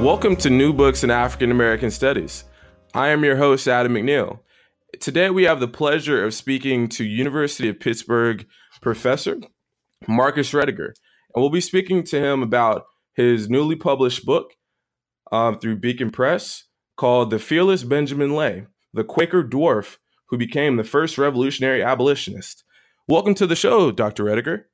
[0.00, 2.44] Welcome to New Books in African American Studies.
[2.94, 4.40] I am your host, Adam McNeil.
[5.00, 8.46] Today we have the pleasure of speaking to University of Pittsburgh
[8.82, 9.38] professor
[10.06, 10.92] Marcus Rediker,
[11.34, 14.52] and we'll be speaking to him about his newly published book
[15.32, 16.64] um, through Beacon Press
[16.96, 22.64] called The Fearless Benjamin Lay, the Quaker Dwarf who became the first revolutionary abolitionist.
[23.08, 24.24] Welcome to the show, Dr.
[24.24, 24.64] Rediker.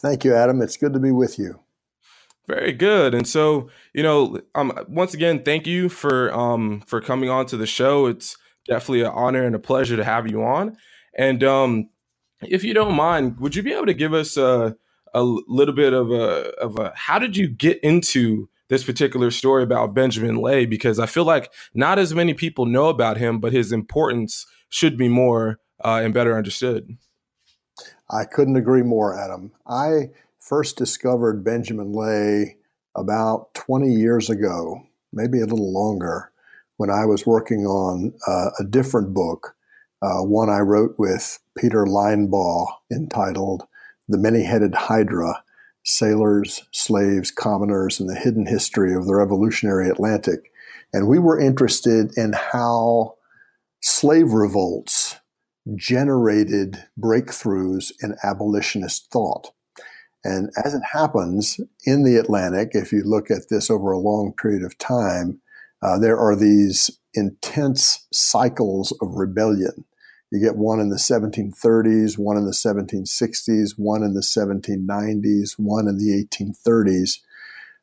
[0.00, 0.60] Thank you, Adam.
[0.60, 1.60] It's good to be with you.
[2.46, 3.14] Very good.
[3.14, 7.56] And so, you know, um, once again, thank you for um, for coming on to
[7.56, 8.06] the show.
[8.06, 10.76] It's definitely an honor and a pleasure to have you on.
[11.16, 11.90] And um,
[12.42, 14.76] if you don't mind, would you be able to give us a,
[15.14, 19.62] a little bit of a of a how did you get into this particular story
[19.62, 20.64] about Benjamin Lay?
[20.64, 24.96] Because I feel like not as many people know about him, but his importance should
[24.96, 26.96] be more uh, and better understood.
[28.08, 29.52] I couldn't agree more, Adam.
[29.66, 32.56] I first discovered Benjamin Lay
[32.96, 36.32] about 20 years ago, maybe a little longer,
[36.76, 39.54] when I was working on uh, a different book,
[40.02, 43.64] uh, one I wrote with Peter Linebaugh entitled
[44.08, 45.44] The Many Headed Hydra
[45.84, 50.50] Sailors, Slaves, Commoners, and the Hidden History of the Revolutionary Atlantic.
[50.92, 53.16] And we were interested in how
[53.80, 55.16] slave revolts
[55.76, 59.52] generated breakthroughs in abolitionist thought.
[60.24, 64.32] And as it happens in the Atlantic, if you look at this over a long
[64.32, 65.40] period of time,
[65.82, 69.84] uh, there are these intense cycles of rebellion.
[70.30, 75.88] You get one in the 1730s, one in the 1760s, one in the 1790s, one
[75.88, 77.18] in the 1830s.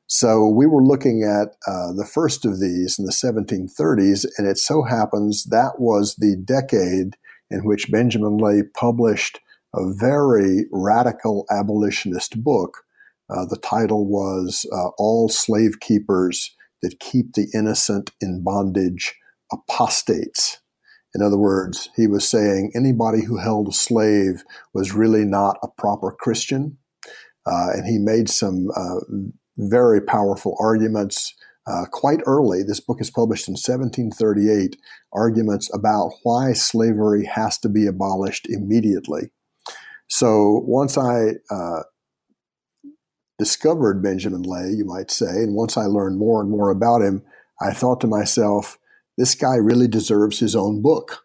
[0.06, 4.58] So we were looking at uh, the first of these in the 1730s, and it
[4.58, 7.18] so happens that was the decade
[7.50, 9.42] in which Benjamin Lay published
[9.76, 12.84] a very radical abolitionist book.
[13.30, 19.16] Uh, the title was uh, All Slave Keepers That Keep the Innocent in Bondage
[19.52, 20.60] Apostates.
[21.14, 25.68] In other words, he was saying anybody who held a slave was really not a
[25.68, 26.78] proper Christian.
[27.46, 29.00] Uh, and he made some uh,
[29.58, 31.34] very powerful arguments
[31.66, 32.64] uh, quite early.
[32.64, 34.78] This book is published in 1738,
[35.14, 39.32] arguments about why slavery has to be abolished immediately.
[40.08, 41.84] So once I uh,
[43.38, 47.24] discovered Benjamin Lay, you might say, and once I learned more and more about him,
[47.62, 48.78] I thought to myself,
[49.18, 51.24] this guy really deserves his own book.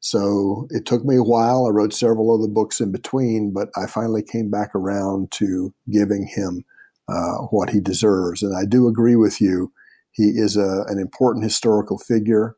[0.00, 1.66] So it took me a while.
[1.66, 6.26] I wrote several other books in between, but I finally came back around to giving
[6.26, 6.64] him
[7.08, 8.42] uh, what he deserves.
[8.42, 9.72] And I do agree with you.
[10.12, 12.56] He is a, an important historical figure.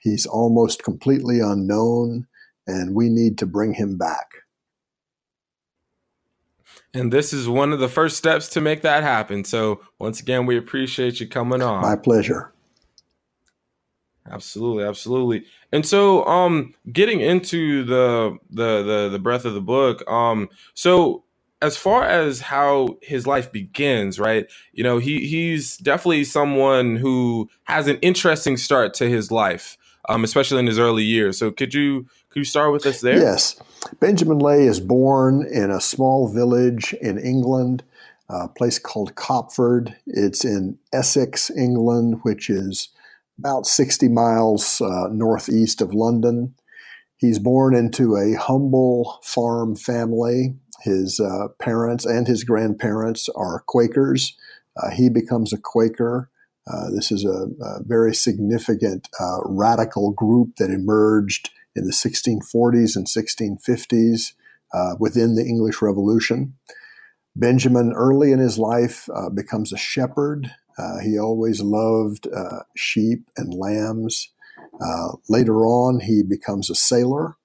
[0.00, 2.26] He's almost completely unknown,
[2.66, 4.27] and we need to bring him back.
[6.94, 9.44] And this is one of the first steps to make that happen.
[9.44, 11.82] So, once again, we appreciate you coming on.
[11.82, 12.52] My pleasure.
[14.30, 15.44] Absolutely, absolutely.
[15.72, 21.24] And so, um, getting into the the the the breadth of the book, um, so
[21.60, 24.46] as far as how his life begins, right?
[24.72, 29.76] You know, he he's definitely someone who has an interesting start to his life,
[30.08, 31.38] um, especially in his early years.
[31.38, 32.06] So, could you
[32.38, 33.18] you start with us there?
[33.18, 33.60] Yes.
[34.00, 37.82] Benjamin Lay is born in a small village in England,
[38.28, 39.96] a place called Copford.
[40.06, 42.88] It's in Essex, England, which is
[43.38, 46.54] about 60 miles uh, northeast of London.
[47.16, 50.54] He's born into a humble farm family.
[50.82, 54.36] His uh, parents and his grandparents are Quakers.
[54.76, 56.30] Uh, he becomes a Quaker.
[56.70, 62.96] Uh, this is a, a very significant uh, radical group that emerged in the 1640s
[62.96, 64.32] and 1650s
[64.74, 66.54] uh, within the English Revolution.
[67.34, 70.50] Benjamin, early in his life, uh, becomes a shepherd.
[70.76, 74.30] Uh, he always loved uh, sheep and lambs.
[74.80, 77.36] Uh, later on, he becomes a sailor.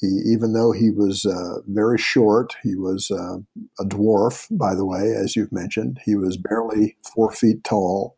[0.00, 5.12] He, even though he was uh, very short, he was a dwarf, by the way,
[5.12, 5.98] as you've mentioned.
[6.04, 8.16] He was barely four feet tall.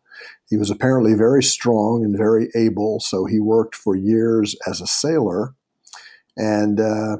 [0.50, 4.88] He was apparently very strong and very able, so he worked for years as a
[4.88, 5.54] sailor,
[6.36, 7.18] and uh,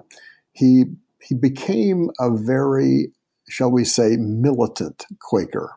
[0.52, 0.84] he
[1.20, 3.12] he became a very
[3.50, 5.76] shall we say, militant Quaker.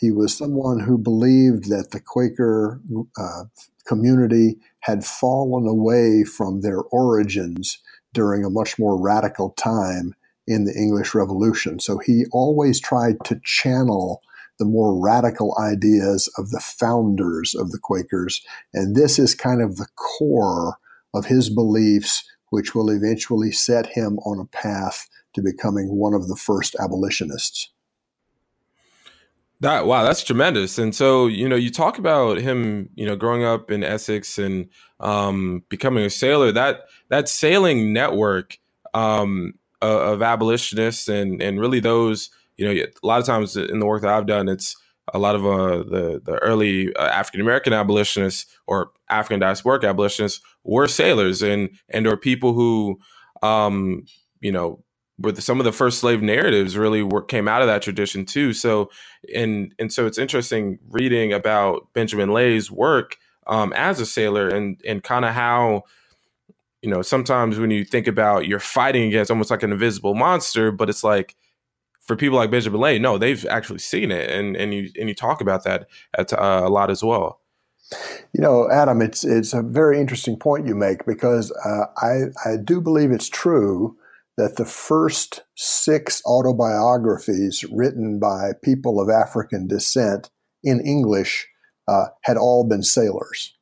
[0.00, 2.80] He was someone who believed that the Quaker
[3.18, 3.44] uh,
[3.86, 7.78] community had fallen away from their origins
[8.14, 10.14] during a much more radical time
[10.46, 11.80] in the English Revolution.
[11.80, 14.22] So he always tried to channel
[14.58, 18.42] the more radical ideas of the founders of the Quakers.
[18.72, 20.78] And this is kind of the core
[21.12, 26.28] of his beliefs, which will eventually set him on a path to becoming one of
[26.28, 27.70] the first abolitionists.
[29.60, 30.78] That wow, that's tremendous.
[30.78, 34.68] And so, you know, you talk about him, you know, growing up in Essex and
[35.00, 36.52] um, becoming a sailor.
[36.52, 38.58] That that sailing network
[38.92, 43.86] um, of abolitionists and and really those, you know, a lot of times in the
[43.86, 44.76] work that I've done, it's
[45.12, 50.40] a lot of uh, the the early uh, African American abolitionists or African diasporic abolitionists
[50.62, 52.98] were sailors and and or people who,
[53.42, 54.04] um,
[54.40, 54.82] you know,
[55.18, 58.24] were the, some of the first slave narratives really were, came out of that tradition
[58.24, 58.52] too.
[58.52, 58.90] So,
[59.34, 63.16] and and so it's interesting reading about Benjamin Lay's work
[63.46, 65.82] um, as a sailor and and kind of how
[66.82, 70.72] you know sometimes when you think about you're fighting against almost like an invisible monster,
[70.72, 71.34] but it's like
[72.06, 75.40] for people like Benjamin no, they've actually seen it, and and you and you talk
[75.40, 77.40] about that at, uh, a lot as well.
[78.32, 82.56] You know, Adam, it's it's a very interesting point you make because uh, I I
[82.62, 83.96] do believe it's true
[84.36, 90.30] that the first six autobiographies written by people of African descent
[90.62, 91.46] in English
[91.86, 93.54] uh, had all been sailors.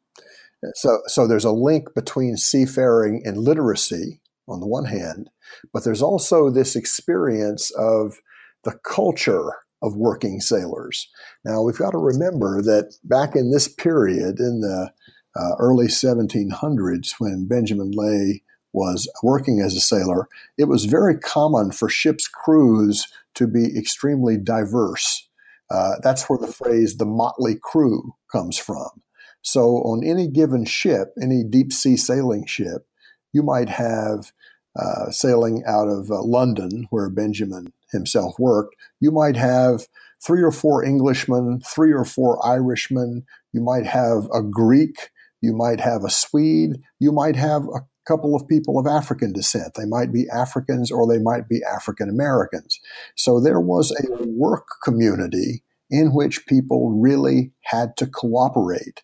[0.75, 5.29] So, so there's a link between seafaring and literacy on the one hand,
[5.73, 8.21] but there's also this experience of
[8.65, 11.09] the culture of working sailors.
[11.45, 14.93] Now, we've got to remember that back in this period, in the
[15.35, 18.43] uh, early 1700s, when Benjamin Lay
[18.73, 24.37] was working as a sailor, it was very common for ships' crews to be extremely
[24.37, 25.29] diverse.
[25.71, 28.89] Uh, that's where the phrase the motley crew comes from.
[29.43, 32.87] So, on any given ship, any deep sea sailing ship,
[33.33, 34.33] you might have
[34.77, 39.87] uh, sailing out of uh, London, where Benjamin himself worked, you might have
[40.25, 45.11] three or four Englishmen, three or four Irishmen, you might have a Greek,
[45.41, 49.75] you might have a Swede, you might have a couple of people of African descent.
[49.77, 52.81] They might be Africans or they might be African Americans.
[53.17, 59.03] So there was a work community in which people really had to cooperate.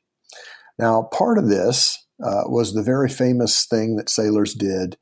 [0.78, 4.96] Now, part of this uh, was the very famous thing that sailors did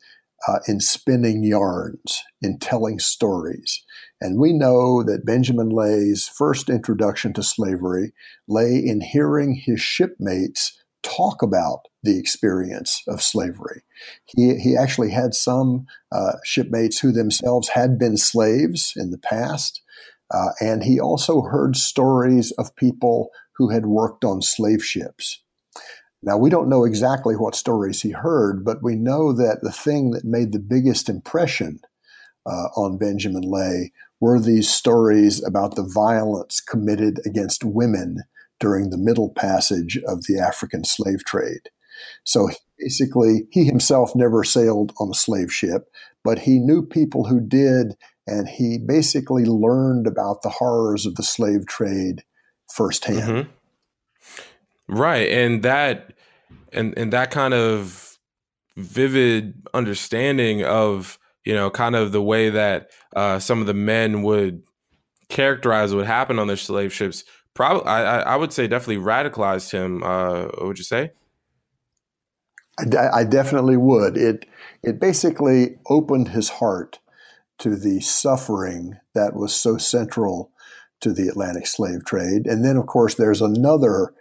[0.48, 3.82] uh, in spinning yarns, in telling stories.
[4.20, 8.12] And we know that Benjamin Lay's first introduction to slavery
[8.48, 13.82] lay in hearing his shipmates talk about the experience of slavery.
[14.24, 19.82] He, he actually had some uh, shipmates who themselves had been slaves in the past,
[20.32, 25.42] uh, and he also heard stories of people who had worked on slave ships.
[26.26, 30.10] Now, we don't know exactly what stories he heard, but we know that the thing
[30.10, 31.78] that made the biggest impression
[32.44, 38.24] uh, on Benjamin Lay were these stories about the violence committed against women
[38.58, 41.70] during the Middle Passage of the African slave trade.
[42.24, 45.92] So basically, he himself never sailed on a slave ship,
[46.24, 47.94] but he knew people who did,
[48.26, 52.24] and he basically learned about the horrors of the slave trade
[52.68, 53.20] firsthand.
[53.20, 53.50] Mm-hmm.
[54.88, 56.15] Right, and that
[56.72, 58.18] and and that kind of
[58.76, 64.22] vivid understanding of you know kind of the way that uh, some of the men
[64.22, 64.62] would
[65.28, 67.24] characterize what happened on their slave ships
[67.56, 70.04] probably I, I would say definitely radicalized him.
[70.04, 71.10] Uh, would you say?
[72.78, 74.16] I, I definitely would.
[74.16, 74.46] It
[74.82, 77.00] it basically opened his heart
[77.58, 80.52] to the suffering that was so central
[81.00, 82.46] to the Atlantic slave trade.
[82.46, 84.12] And then, of course, there's another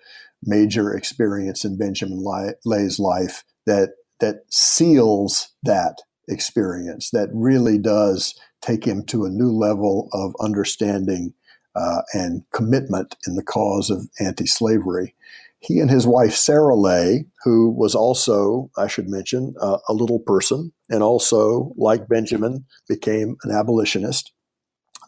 [0.45, 2.23] major experience in Benjamin
[2.65, 7.09] Lay's life that that seals that experience.
[7.11, 11.33] That really does take him to a new level of understanding
[11.75, 15.15] uh, and commitment in the cause of anti slavery.
[15.59, 20.19] He and his wife, Sarah Lay, who was also, I should mention, uh, a little
[20.19, 24.31] person and also, like Benjamin, became an abolitionist,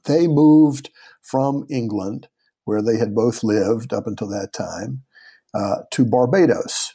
[0.05, 0.89] they moved
[1.21, 2.27] from England,
[2.65, 5.03] where they had both lived up until that time,
[5.57, 6.93] uh, to Barbados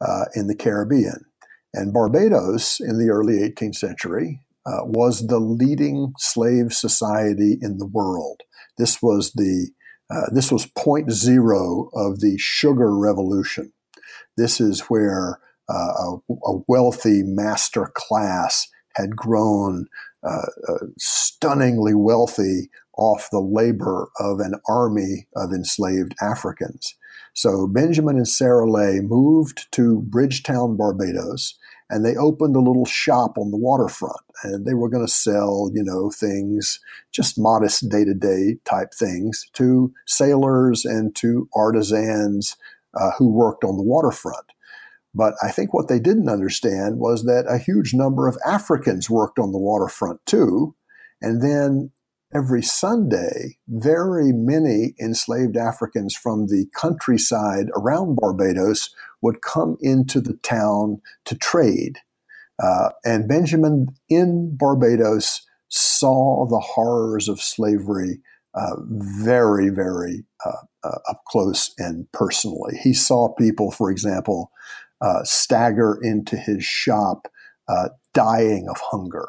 [0.00, 1.24] uh, in the Caribbean.
[1.72, 7.86] And Barbados in the early 18th century uh, was the leading slave society in the
[7.86, 8.40] world.
[8.78, 9.70] This was the
[10.10, 13.72] uh, this was point zero of the sugar revolution.
[14.36, 15.38] This is where
[15.70, 19.86] a, a, wealthy master class had grown
[20.22, 26.94] uh, uh, stunningly wealthy off the labor of an army of enslaved Africans.
[27.34, 31.58] So Benjamin and Sarah Lay moved to Bridgetown, Barbados,
[31.88, 34.20] and they opened a little shop on the waterfront.
[34.42, 38.94] And they were going to sell, you know, things, just modest day to day type
[38.94, 42.56] things to sailors and to artisans
[42.98, 44.46] uh, who worked on the waterfront.
[45.14, 49.38] But I think what they didn't understand was that a huge number of Africans worked
[49.38, 50.74] on the waterfront too.
[51.20, 51.90] And then
[52.34, 60.34] every Sunday, very many enslaved Africans from the countryside around Barbados would come into the
[60.42, 61.98] town to trade.
[62.62, 68.20] Uh, and Benjamin in Barbados saw the horrors of slavery
[68.54, 72.76] uh, very, very uh, uh up close and personally.
[72.82, 74.50] He saw people, for example,
[75.00, 77.28] uh, stagger into his shop
[77.68, 79.26] uh, dying of hunger.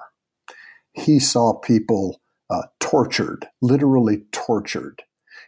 [0.91, 2.21] He saw people
[2.53, 5.03] uh, tortured, literally tortured.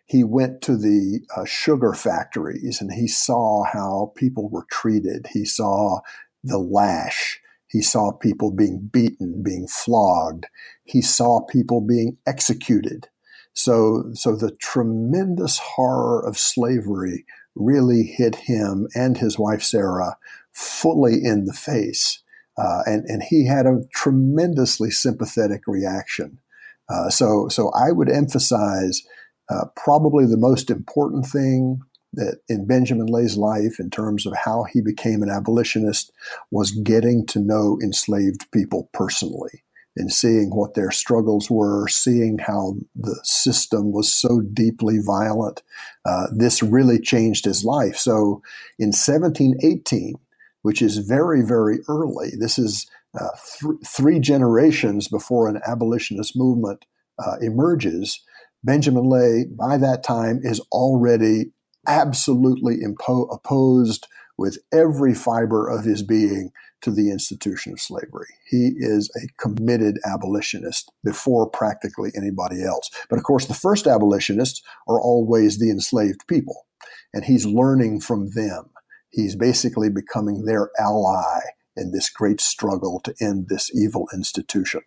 [0.06, 5.28] He went to the uh, sugar factories and he saw how people were treated.
[5.32, 6.00] He saw
[6.44, 7.40] the lash.
[7.68, 10.46] He saw people being beaten, being flogged.
[10.84, 13.08] He saw people being executed.
[13.54, 20.18] So, so the tremendous horror of slavery really hit him and his wife Sarah
[20.52, 22.22] fully in the face.
[22.58, 26.40] Uh, and, and he had a tremendously sympathetic reaction.
[26.90, 29.02] Uh, so, so I would emphasize
[29.50, 31.80] uh, probably the most important thing
[32.14, 36.12] that in Benjamin Lay's life, in terms of how he became an abolitionist,
[36.52, 39.64] was getting to know enslaved people personally
[39.98, 45.64] and seeing what their struggles were, seeing how the system was so deeply violent.
[46.06, 47.96] Uh, this really changed his life.
[47.96, 48.42] So
[48.78, 50.16] in 1718,
[50.64, 52.88] which is very, very early, this is
[53.20, 53.30] uh,
[53.60, 56.86] th- three generations before an abolitionist movement
[57.20, 58.22] uh, emerges,
[58.64, 61.52] Benjamin Lay, by that time, is already
[61.88, 64.08] absolutely impo- opposed
[64.38, 68.28] with every fiber of his being to the institution of slavery.
[68.50, 72.90] He is a committed abolitionist before practically anybody else.
[73.10, 76.68] But of course, the first abolitionists are always the enslaved people,
[77.14, 78.66] and he's learning from them.
[79.10, 81.42] He's basically becoming their ally
[81.76, 84.82] in this great struggle to end this evil institution.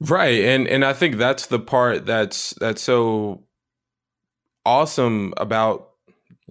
[0.00, 3.44] Right, and and I think that's the part that's that's so
[4.66, 5.90] awesome about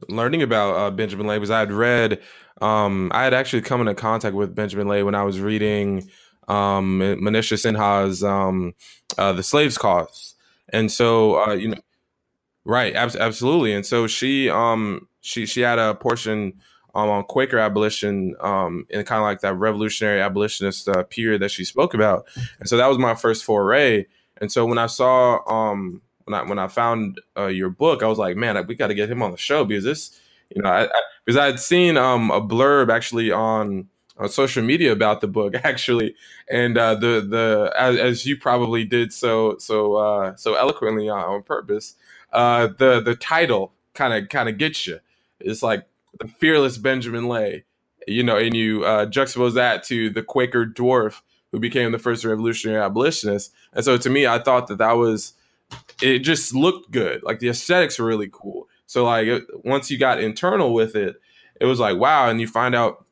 [0.08, 2.22] learning about uh, Benjamin Lay because I had read,
[2.62, 6.10] um, I had actually come into contact with Benjamin Lay when I was reading
[6.48, 8.74] um, Manisha Sinha's um,
[9.18, 10.36] uh, "The Slave's Cause,"
[10.70, 11.82] and so uh, you know,
[12.64, 16.54] right, ab- absolutely, and so she um she she had a portion
[16.94, 21.52] um, on Quaker abolition um, in kind of like that revolutionary abolitionist uh, period that
[21.52, 22.26] she spoke about.
[22.60, 24.06] And so that was my first foray.
[24.38, 28.08] And so when I saw um, when I when I found uh, your book, I
[28.08, 30.20] was like, man, we got to get him on the show because this,
[30.54, 34.64] you know, I, I, because I had seen um, a blurb actually on on social
[34.64, 36.16] media about the book actually,
[36.50, 41.20] and uh, the the as, as, you probably did so so uh, so eloquently on,
[41.20, 41.96] on purpose,
[42.34, 45.00] uh, the the title kind of kind of gets you.
[45.40, 45.86] It's like
[46.20, 47.66] the fearless Benjamin Lay,
[48.08, 52.24] you know, and you uh, juxtapose that to the Quaker dwarf who became the first
[52.24, 53.54] revolutionary abolitionist.
[53.74, 55.34] And so to me, I thought that that was,
[56.02, 57.24] it just looked good.
[57.24, 58.68] Like the aesthetics were really cool.
[58.86, 61.16] So like once you got internal with it,
[61.60, 62.30] it was like, wow.
[62.30, 63.06] And you find out,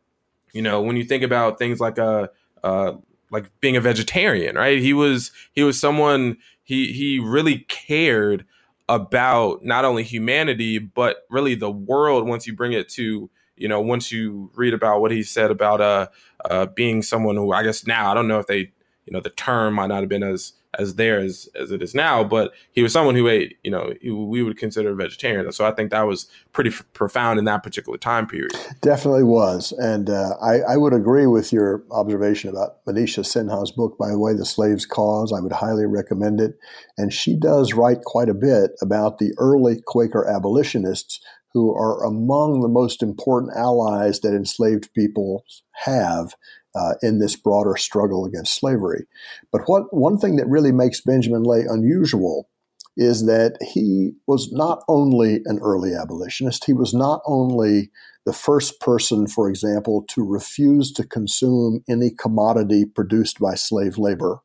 [0.53, 2.31] you know, when you think about things like a,
[2.63, 2.97] uh, uh,
[3.31, 4.79] like being a vegetarian, right?
[4.79, 8.45] He was, he was someone, he, he really cared
[8.89, 13.79] about not only humanity but really the world once you bring it to you know
[13.79, 16.07] once you read about what he said about uh,
[16.49, 18.71] uh being someone who i guess now i don't know if they
[19.05, 21.95] you know the term might not have been as as there as, as it is
[21.95, 25.51] now but he was someone who ate you know we would consider a vegetarian.
[25.51, 28.51] So i think that was pretty f- profound in that particular time period.
[28.81, 29.71] Definitely was.
[29.73, 34.19] And uh, I, I would agree with your observation about manisha sinha's book by the
[34.19, 35.33] way the slave's cause.
[35.33, 36.57] I would highly recommend it.
[36.97, 41.19] And she does write quite a bit about the early quaker abolitionists
[41.53, 45.43] who are among the most important allies that enslaved people
[45.83, 46.35] have
[46.75, 49.05] uh, in this broader struggle against slavery.
[49.51, 52.49] But what one thing that really makes Benjamin Lay unusual
[52.97, 57.91] is that he was not only an early abolitionist, he was not only
[58.25, 64.41] the first person, for example, to refuse to consume any commodity produced by slave labor.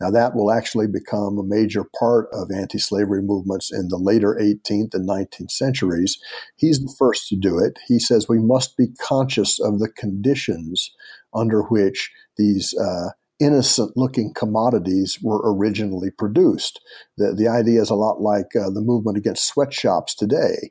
[0.00, 4.36] Now, that will actually become a major part of anti slavery movements in the later
[4.40, 6.18] 18th and 19th centuries.
[6.56, 7.78] He's the first to do it.
[7.86, 10.90] He says we must be conscious of the conditions
[11.34, 13.10] under which these uh,
[13.40, 16.80] innocent looking commodities were originally produced.
[17.16, 20.70] The, the idea is a lot like uh, the movement against sweatshops today.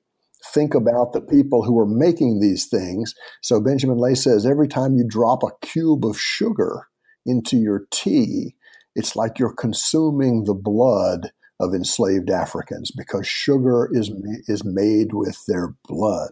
[0.54, 3.14] Think about the people who are making these things.
[3.42, 6.88] So Benjamin Lay says every time you drop a cube of sugar
[7.26, 8.56] into your tea,
[8.96, 14.12] it's like you're consuming the blood of enslaved Africans because sugar is
[14.48, 16.32] is made with their blood.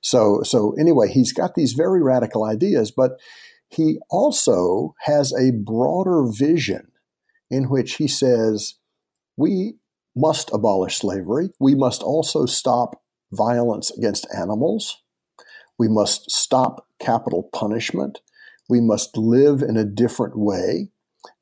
[0.00, 3.20] So so anyway, he's got these very radical ideas, but
[3.70, 6.90] he also has a broader vision
[7.50, 8.74] in which he says
[9.36, 9.76] we
[10.14, 11.50] must abolish slavery.
[11.58, 13.00] We must also stop
[13.32, 15.02] violence against animals.
[15.78, 18.20] We must stop capital punishment.
[18.68, 20.90] We must live in a different way.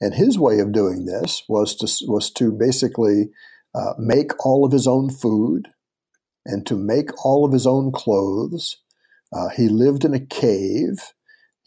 [0.01, 3.31] And his way of doing this was to, was to basically
[3.75, 5.69] uh, make all of his own food
[6.45, 8.79] and to make all of his own clothes.
[9.33, 11.13] Uh, he lived in a cave.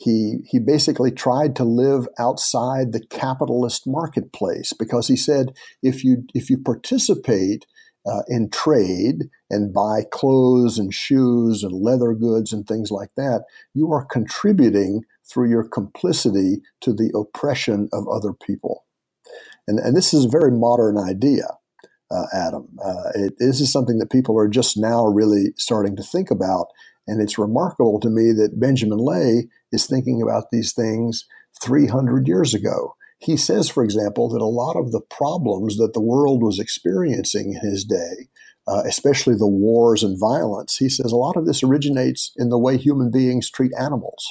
[0.03, 5.53] He, he basically tried to live outside the capitalist marketplace because he said
[5.83, 7.65] if you, if you participate
[8.05, 13.43] uh, in trade and buy clothes and shoes and leather goods and things like that,
[13.73, 18.85] you are contributing through your complicity to the oppression of other people.
[19.67, 21.45] And, and this is a very modern idea,
[22.09, 22.67] uh, Adam.
[22.83, 26.67] Uh, it, this is something that people are just now really starting to think about.
[27.07, 31.25] And it's remarkable to me that Benjamin Lay is thinking about these things
[31.63, 32.95] 300 years ago.
[33.19, 37.53] He says, for example, that a lot of the problems that the world was experiencing
[37.61, 38.29] in his day,
[38.67, 42.59] uh, especially the wars and violence, he says a lot of this originates in the
[42.59, 44.25] way human beings treat animals.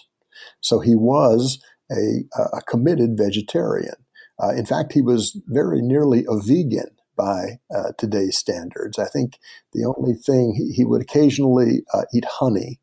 [0.60, 1.62] So he was
[1.92, 2.24] a,
[2.54, 3.94] a committed vegetarian.
[4.42, 8.98] Uh, in fact, he was very nearly a vegan by uh, today's standards.
[8.98, 9.38] I think
[9.72, 12.80] the only thing he, he would occasionally uh, eat honey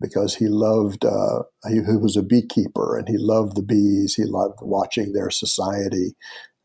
[0.00, 4.14] because he loved, uh, he, he, was a beekeeper and he loved the bees.
[4.14, 6.14] He loved watching their society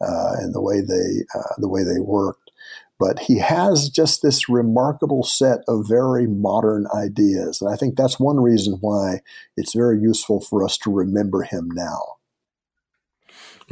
[0.01, 2.51] uh, and the way they, uh, the way they worked.
[2.99, 7.61] But he has just this remarkable set of very modern ideas.
[7.61, 9.19] And I think that's one reason why
[9.57, 12.17] it's very useful for us to remember him now.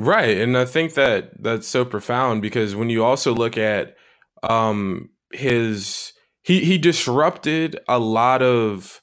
[0.01, 0.37] Right.
[0.37, 3.95] And I think that that's so profound because when you also look at
[4.43, 9.01] um, his, he, he disrupted a lot of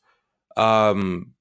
[0.57, 1.33] um,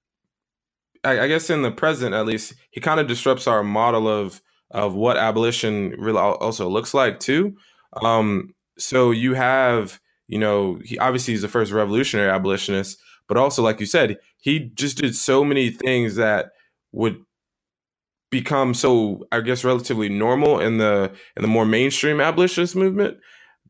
[1.04, 4.41] I, I guess in the present at least, he kind of disrupts our model of
[4.72, 7.56] of what abolition really also looks like too.
[8.04, 13.63] Um, so you have, you know, he obviously he's the first revolutionary abolitionist, but also
[13.63, 16.52] like you said, he just did so many things that
[16.91, 17.24] would
[18.30, 23.18] become so I guess relatively normal in the in the more mainstream abolitionist movement.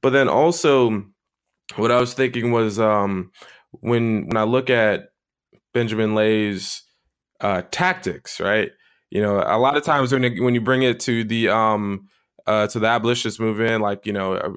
[0.01, 1.05] But then also
[1.75, 3.31] what I was thinking was um
[3.71, 5.09] when when I look at
[5.73, 6.83] Benjamin Lay's
[7.41, 8.71] uh, tactics, right?
[9.09, 12.07] You know, a lot of times when it, when you bring it to the um
[12.45, 14.49] uh, to the abolitionist movement, like you know, uh,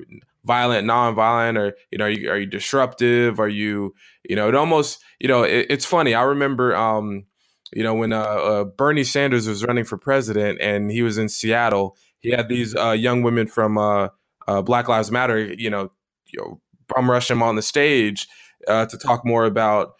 [0.44, 3.38] violent, non-violent, or you know, are you, are you disruptive?
[3.40, 3.94] Are you
[4.28, 4.48] you know?
[4.48, 6.14] It almost you know, it, it's funny.
[6.14, 7.24] I remember um
[7.72, 11.28] you know when uh, uh, Bernie Sanders was running for president and he was in
[11.28, 14.08] Seattle, he had these uh, young women from uh,
[14.48, 15.90] uh, Black Lives Matter, you know,
[16.26, 18.26] you know, bum rush him on the stage
[18.66, 19.94] uh, to talk more about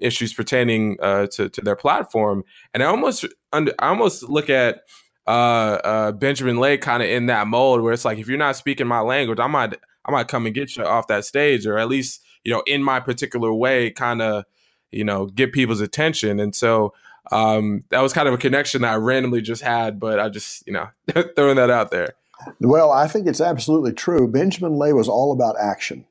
[0.00, 2.42] issues pertaining to to their platform,
[2.74, 4.80] and I almost I almost look at
[5.26, 9.00] Benjamin Lay kind of in that mold where it's like if you're not speaking my
[9.00, 12.22] language, I might I might come and get you off that stage, or at least
[12.44, 14.44] you know in my particular way, kind of
[14.92, 16.92] you know get people's attention, and so.
[17.30, 20.66] Um, that was kind of a connection that I randomly just had, but I just,
[20.66, 20.88] you know,
[21.36, 22.14] throwing that out there.
[22.58, 24.30] Well, I think it's absolutely true.
[24.30, 26.04] Benjamin Lay was all about action.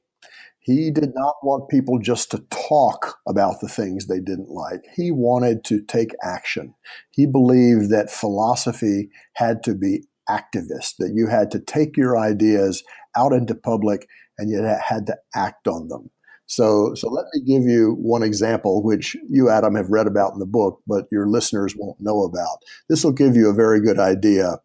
[0.60, 4.82] He did not want people just to talk about the things they didn't like.
[4.96, 6.76] He wanted to take action.
[7.10, 12.84] He believed that philosophy had to be activist, that you had to take your ideas
[13.18, 16.12] out into public and you had to act on them.
[16.52, 20.40] So, so let me give you one example, which you, Adam, have read about in
[20.40, 22.58] the book, but your listeners won't know about.
[22.90, 24.60] This will give you a very good idea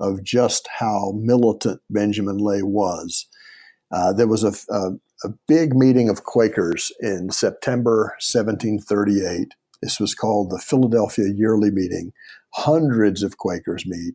[0.00, 3.28] of just how militant Benjamin Lay was.
[3.92, 9.54] Uh, there was a, a, a big meeting of Quakers in September 1738.
[9.80, 12.10] This was called the Philadelphia Yearly Meeting.
[12.54, 14.14] Hundreds of Quakers meet,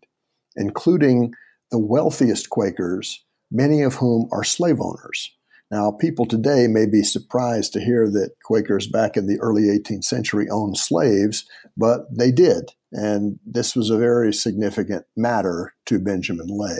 [0.57, 1.33] including
[1.71, 5.31] the wealthiest Quakers, many of whom are slave owners.
[5.73, 10.03] Now, people today may be surprised to hear that Quakers back in the early 18th
[10.03, 12.69] century owned slaves, but they did.
[12.91, 16.77] And this was a very significant matter to Benjamin Lay.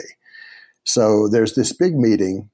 [0.84, 2.50] So there's this big meeting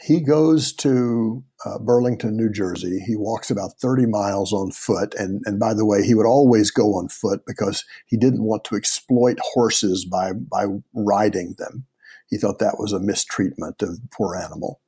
[0.00, 3.00] he goes to uh, Burlington, New Jersey.
[3.04, 5.12] He walks about 30 miles on foot.
[5.18, 8.62] And, and by the way, he would always go on foot because he didn't want
[8.66, 11.86] to exploit horses by, by riding them.
[12.28, 14.80] He thought that was a mistreatment of the poor animal.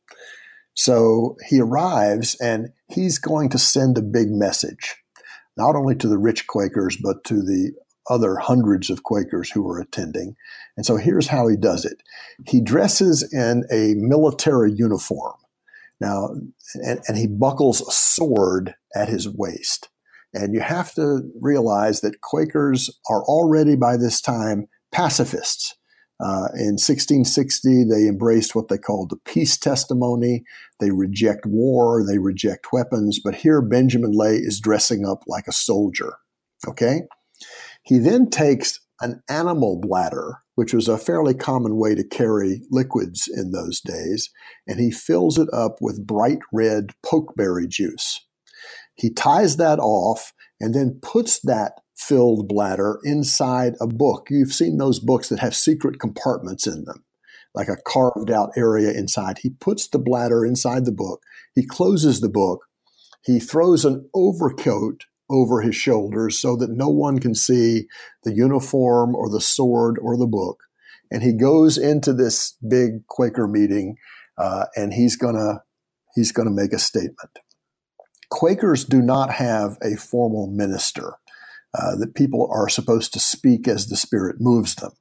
[0.81, 4.97] So he arrives and he's going to send a big message,
[5.55, 7.73] not only to the rich Quakers, but to the
[8.09, 10.37] other hundreds of Quakers who were attending.
[10.79, 12.03] And so here's how he does it
[12.47, 15.37] he dresses in a military uniform.
[16.01, 16.31] Now,
[16.77, 19.91] and, and he buckles a sword at his waist.
[20.33, 25.77] And you have to realize that Quakers are already by this time pacifists.
[26.23, 30.45] Uh, in 1660, they embraced what they called the peace testimony.
[30.79, 33.19] They reject war, they reject weapons.
[33.23, 36.15] But here, Benjamin Lay is dressing up like a soldier.
[36.69, 37.03] Okay?
[37.83, 43.27] He then takes an animal bladder, which was a fairly common way to carry liquids
[43.27, 44.29] in those days,
[44.67, 48.21] and he fills it up with bright red pokeberry juice.
[48.95, 54.29] He ties that off and then puts that filled bladder inside a book.
[54.31, 57.05] You've seen those books that have secret compartments in them,
[57.55, 59.39] like a carved out area inside.
[59.39, 61.23] He puts the bladder inside the book.
[61.55, 62.61] He closes the book.
[63.25, 67.87] He throws an overcoat over his shoulders so that no one can see
[68.25, 70.65] the uniform or the sword or the book.
[71.11, 73.97] And he goes into this big Quaker meeting
[74.39, 75.63] uh, and he's gonna
[76.15, 77.39] he's gonna make a statement.
[78.31, 81.15] Quakers do not have a formal minister
[81.75, 84.93] uh, that people are supposed to speak as the Spirit moves them.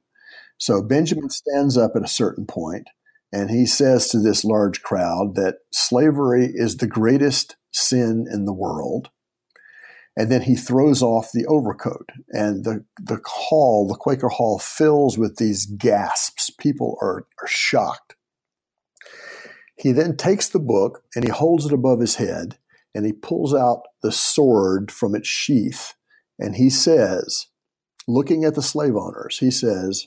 [0.58, 2.88] So Benjamin stands up at a certain point
[3.32, 8.52] and he says to this large crowd that slavery is the greatest sin in the
[8.52, 9.10] world.
[10.16, 15.16] And then he throws off the overcoat, and the, the hall, the Quaker Hall, fills
[15.16, 16.50] with these gasps.
[16.50, 18.16] People are, are shocked.
[19.76, 22.58] He then takes the book and he holds it above his head
[22.94, 25.94] and he pulls out the sword from its sheath
[26.40, 27.46] and he says,
[28.08, 30.06] looking at the slave owners, he says,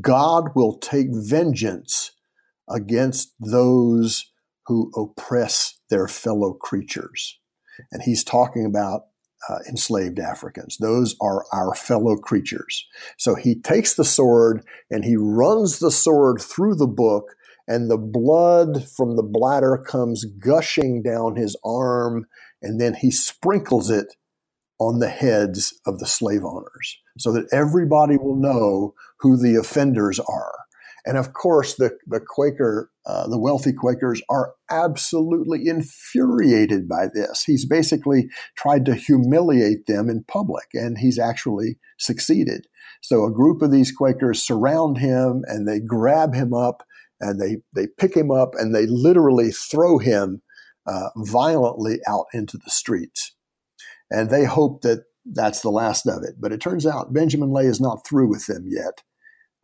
[0.00, 2.12] God will take vengeance
[2.68, 4.32] against those
[4.66, 7.38] who oppress their fellow creatures.
[7.90, 9.02] And he's talking about
[9.50, 10.78] uh, enslaved Africans.
[10.78, 12.86] Those are our fellow creatures.
[13.18, 17.34] So he takes the sword and he runs the sword through the book,
[17.68, 22.26] and the blood from the bladder comes gushing down his arm,
[22.62, 24.14] and then he sprinkles it
[24.88, 30.18] on the heads of the slave owners so that everybody will know who the offenders
[30.18, 30.54] are.
[31.04, 37.42] And of course, the, the Quaker, uh, the wealthy Quakers are absolutely infuriated by this.
[37.44, 42.66] He's basically tried to humiliate them in public, and he's actually succeeded.
[43.02, 46.84] So a group of these Quakers surround him and they grab him up
[47.20, 50.42] and they, they pick him up and they literally throw him
[50.86, 53.34] uh, violently out into the streets.
[54.12, 56.34] And they hope that that's the last of it.
[56.38, 59.02] But it turns out Benjamin Lay is not through with them yet.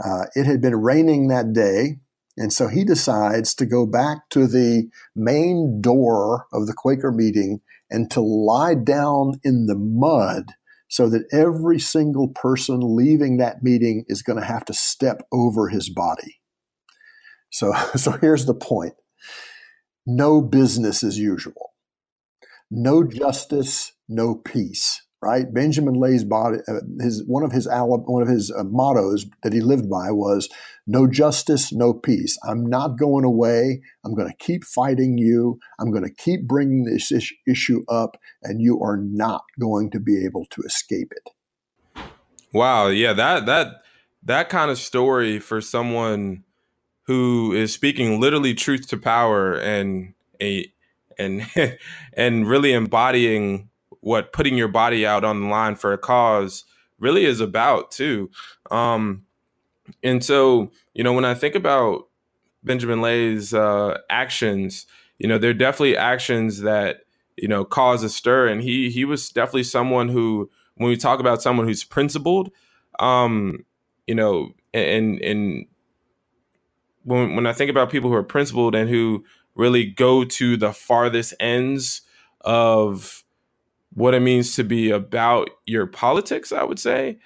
[0.03, 1.99] Uh, it had been raining that day,
[2.37, 7.61] and so he decides to go back to the main door of the Quaker meeting
[7.91, 10.53] and to lie down in the mud
[10.89, 15.69] so that every single person leaving that meeting is going to have to step over
[15.69, 16.41] his body.
[17.51, 18.95] So, so here's the point
[20.07, 21.75] no business as usual,
[22.71, 25.53] no justice, no peace right?
[25.53, 29.61] Benjamin Lay's body, uh, his one of his one of his uh, mottos that he
[29.61, 30.49] lived by was
[30.87, 33.81] "No justice, no peace." I'm not going away.
[34.05, 35.59] I'm going to keep fighting you.
[35.79, 40.01] I'm going to keep bringing this is- issue up, and you are not going to
[40.01, 42.05] be able to escape it.
[42.53, 43.83] Wow, yeah that that
[44.23, 46.45] that kind of story for someone
[47.05, 50.71] who is speaking literally truth to power and a
[51.19, 51.47] and
[52.13, 53.69] and really embodying
[54.09, 56.65] what putting your body out on the line for a cause
[56.99, 58.31] really is about too.
[58.71, 59.25] Um,
[60.03, 62.09] and so, you know, when I think about
[62.65, 64.87] Benjamin Lay's uh, actions,
[65.19, 67.01] you know, they're definitely actions that
[67.37, 71.21] you know cause a stir, and he he was definitely someone who, when we talk
[71.21, 72.51] about someone who's principled,
[72.99, 73.65] um,
[74.07, 75.67] you know, and and
[77.05, 79.23] when when I think about people who are principled and who
[79.55, 82.01] really go to the farthest ends
[82.41, 83.25] of
[83.99, 87.19] what it means to be about your politics, I would say.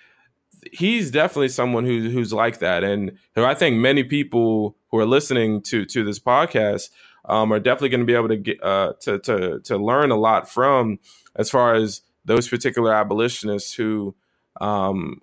[0.72, 2.84] He's definitely someone who, who's like that.
[2.84, 6.90] And I think many people who are listening to, to this podcast
[7.24, 10.16] um, are definitely going to be able to get uh, to, to, to learn a
[10.16, 10.98] lot from
[11.36, 14.14] as far as those particular abolitionists who
[14.60, 15.20] um,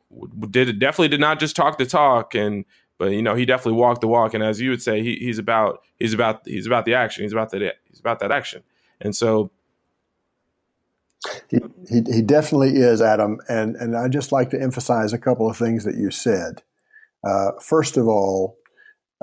[0.49, 2.65] did definitely did not just talk the talk and
[2.99, 4.33] but you know, he definitely walked the walk.
[4.33, 7.23] And as you would say, he, he's about he's about he's about the action.
[7.23, 8.61] He's about that he's about that action.
[9.01, 9.51] And so
[11.49, 13.39] he, he, he definitely is, Adam.
[13.47, 16.63] And, and I'd just like to emphasize a couple of things that you said.
[17.23, 18.57] Uh, first of all,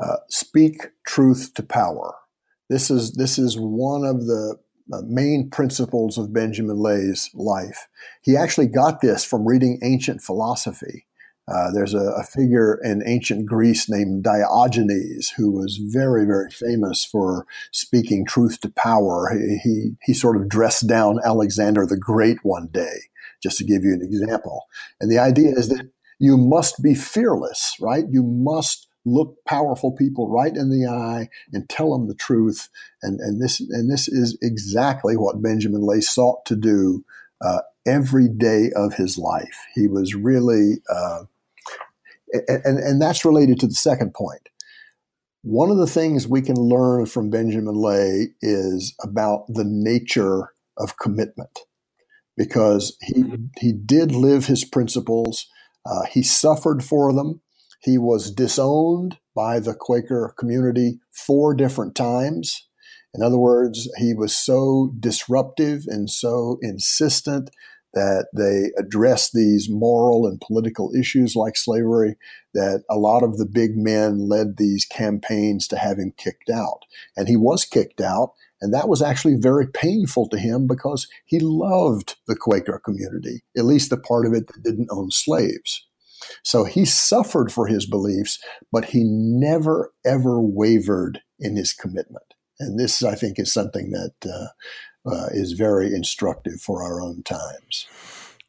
[0.02, 2.14] uh, speak truth to power.
[2.68, 4.56] This is, this is one of the
[4.92, 7.88] uh, main principles of Benjamin Lay's life.
[8.22, 11.06] He actually got this from reading ancient philosophy.
[11.48, 17.04] Uh, there's a, a, figure in ancient Greece named Diogenes who was very, very famous
[17.04, 19.30] for speaking truth to power.
[19.32, 22.96] He, he, he sort of dressed down Alexander the Great one day,
[23.40, 24.64] just to give you an example.
[25.00, 28.04] And the idea is that you must be fearless, right?
[28.11, 32.68] You must look powerful people right in the eye and tell them the truth.
[33.02, 37.04] And, and this and this is exactly what Benjamin Lay sought to do
[37.40, 39.64] uh, every day of his life.
[39.74, 41.24] He was really uh,
[42.32, 44.48] and, and that's related to the second point.
[45.42, 50.98] One of the things we can learn from Benjamin Lay is about the nature of
[50.98, 51.60] commitment
[52.36, 53.44] because he, mm-hmm.
[53.58, 55.46] he did live his principles.
[55.88, 57.40] Uh, he suffered for them.
[57.80, 62.66] He was disowned by the Quaker community four different times.
[63.14, 67.50] In other words, he was so disruptive and so insistent
[67.96, 72.16] that they address these moral and political issues like slavery,
[72.52, 76.80] that a lot of the big men led these campaigns to have him kicked out.
[77.16, 78.35] And he was kicked out.
[78.61, 83.64] And that was actually very painful to him because he loved the Quaker community, at
[83.64, 85.87] least the part of it that didn't own slaves.
[86.42, 88.38] So he suffered for his beliefs,
[88.70, 92.35] but he never, ever wavered in his commitment.
[92.59, 94.48] And this, I think, is something that uh,
[95.07, 97.87] uh, is very instructive for our own times.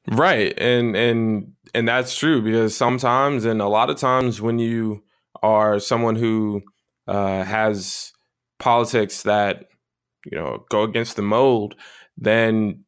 [0.10, 5.04] Right, and and and that's true because sometimes and a lot of times when you
[5.44, 6.64] are someone who
[7.08, 8.14] uh, has
[8.60, 9.66] politics that
[10.26, 11.76] you know go against the mold,
[12.18, 12.86] then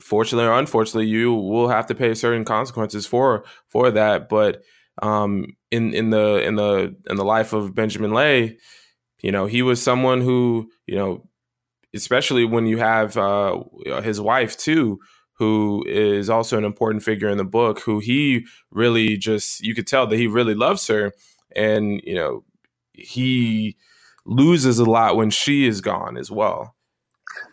[0.00, 4.28] fortunately or unfortunately, you will have to pay certain consequences for for that.
[4.28, 4.62] But
[5.02, 8.58] um, in in the in the in the life of Benjamin Lay,
[9.20, 11.28] you know, he was someone who you know
[11.96, 13.62] especially when you have uh,
[14.02, 15.00] his wife too,
[15.34, 17.80] who is also an important figure in the book.
[17.80, 21.12] Who he really just you could tell that he really loves her,
[21.54, 22.44] and you know
[22.92, 23.76] he
[24.24, 26.74] loses a lot when she is gone as well.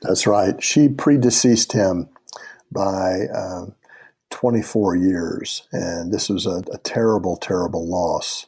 [0.02, 0.62] That's right.
[0.62, 2.10] She predeceased him
[2.72, 3.66] by uh,
[4.30, 8.48] 24 years, and this was a, a terrible, terrible loss.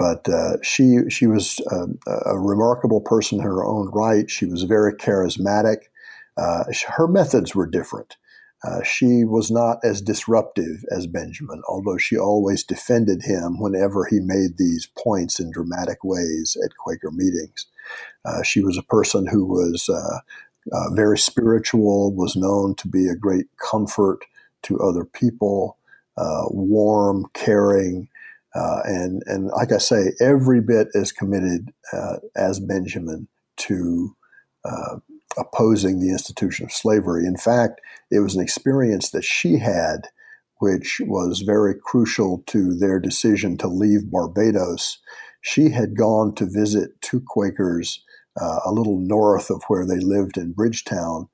[0.00, 4.30] But uh, she she was a, a, remarkable person in her own right.
[4.30, 5.76] She was very charismatic.
[6.38, 8.16] Uh, her methods were different.
[8.64, 14.20] Uh, she was not as disruptive as Benjamin, although she always defended him whenever he
[14.20, 17.66] made these points in dramatic ways at Quaker meetings.
[18.24, 20.20] Uh, she was a person who was uh,
[20.74, 24.20] uh, very spiritual, was known to be a great comfort
[24.62, 25.76] to other people,
[26.50, 28.08] warm, caring,
[28.54, 34.16] uh, and and like I say, every bit as committed uh, as Benjamin to
[34.64, 34.96] uh,
[35.38, 37.26] opposing the institution of slavery.
[37.26, 40.08] In fact, it was an experience that she had,
[40.58, 44.98] which was very crucial to their decision to leave Barbados.
[45.40, 48.02] She had gone to visit two Quakers
[48.40, 51.28] uh, a little north of where they lived in Bridgetown.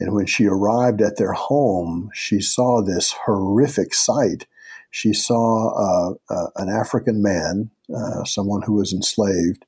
[0.00, 4.46] And when she arrived at their home, she saw this horrific sight
[4.92, 9.64] she saw uh, uh, an African man, uh, someone who was enslaved,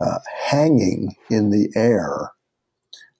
[0.00, 2.32] uh, hanging in the air,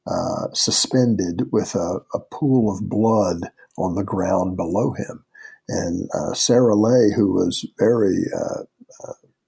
[0.06, 5.24] uh, suspended with a, a, pool of blood on the ground below him.
[5.68, 8.24] And uh, Sarah Lay, who was very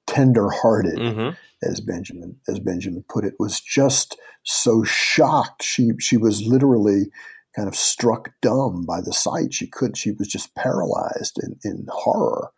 [0.07, 1.37] tender-hearted, mm-hmm.
[1.63, 5.63] as Benjamin as Benjamin put it, was just so shocked.
[5.63, 7.11] She she was literally
[7.55, 9.55] kind of struck dumb by the sight.
[9.55, 12.51] She could, she was just paralyzed in, in horror.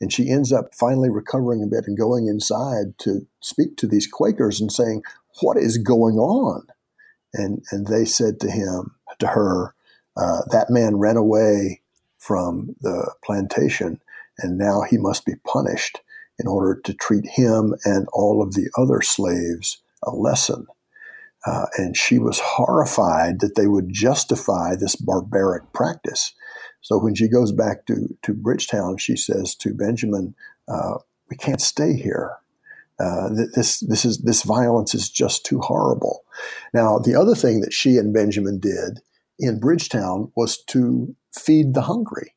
[0.00, 4.06] And she ends up finally recovering a bit and going inside to speak to these
[4.06, 5.02] Quakers and saying,
[5.40, 6.66] What is going on?
[7.32, 9.74] And, and they said to him, to her,
[10.16, 11.80] uh, that man ran away
[12.18, 14.00] from the plantation
[14.38, 16.00] and now he must be punished
[16.38, 20.66] in order to treat him and all of the other slaves a lesson.
[21.46, 26.32] Uh, and she was horrified that they would justify this barbaric practice.
[26.80, 30.34] So when she goes back to, to Bridgetown, she says to Benjamin,
[30.68, 30.98] uh,
[31.30, 32.36] "We can't stay here.
[32.98, 36.24] Uh, this this is this violence is just too horrible."
[36.72, 39.00] Now, the other thing that she and Benjamin did
[39.38, 42.34] in Bridgetown was to feed the hungry.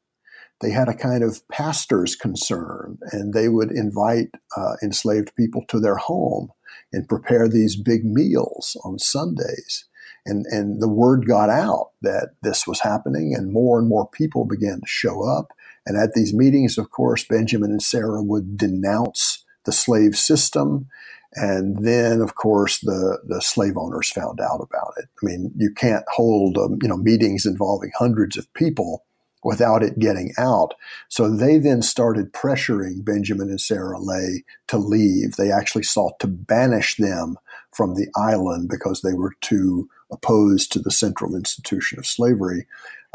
[0.61, 5.79] they had a kind of pastor's concern, and they would invite uh, enslaved people to
[5.79, 6.49] their home
[6.91, 9.85] and prepare these big meals on Sundays.
[10.25, 14.45] And, and the word got out that this was happening, and more and more people
[14.45, 15.53] began to show up.
[15.85, 20.87] And at these meetings, of course, Benjamin and Sarah would denounce the slave system.
[21.33, 25.05] And then, of course, the, the slave owners found out about it.
[25.21, 29.05] I mean, you can't hold um, you know meetings involving hundreds of people
[29.47, 30.73] without it getting out.
[31.07, 35.37] So they then started pressuring Benjamin and Sarah Lay to leave.
[35.37, 37.37] They actually sought to banish them
[37.71, 42.67] from the island because they were too opposed to the central institution of slavery.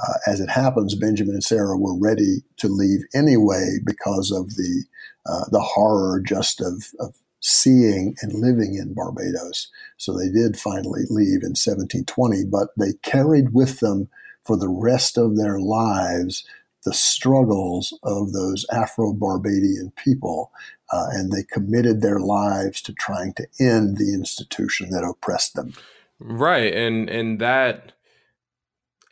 [0.03, 4.85] Uh, as it happens, Benjamin and Sarah were ready to leave anyway because of the
[5.27, 9.71] uh, the horror just of, of seeing and living in Barbados.
[9.99, 14.09] So they did finally leave in 1720, but they carried with them
[14.45, 16.45] for the rest of their lives
[16.85, 20.51] the struggles of those Afro Barbadian people.
[20.93, 25.73] Uh, and they committed their lives to trying to end the institution that oppressed them.
[26.19, 26.75] Right.
[26.75, 27.93] And, and that,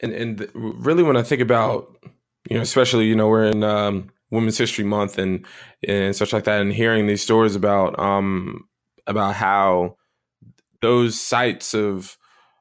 [0.02, 1.96] and, and really when I think about,
[2.48, 5.46] you know, especially, you know, we're in um, Women's History Month and,
[5.86, 8.68] and such like that, and hearing these stories about, um,
[9.06, 9.96] about how
[10.82, 12.18] those sites of,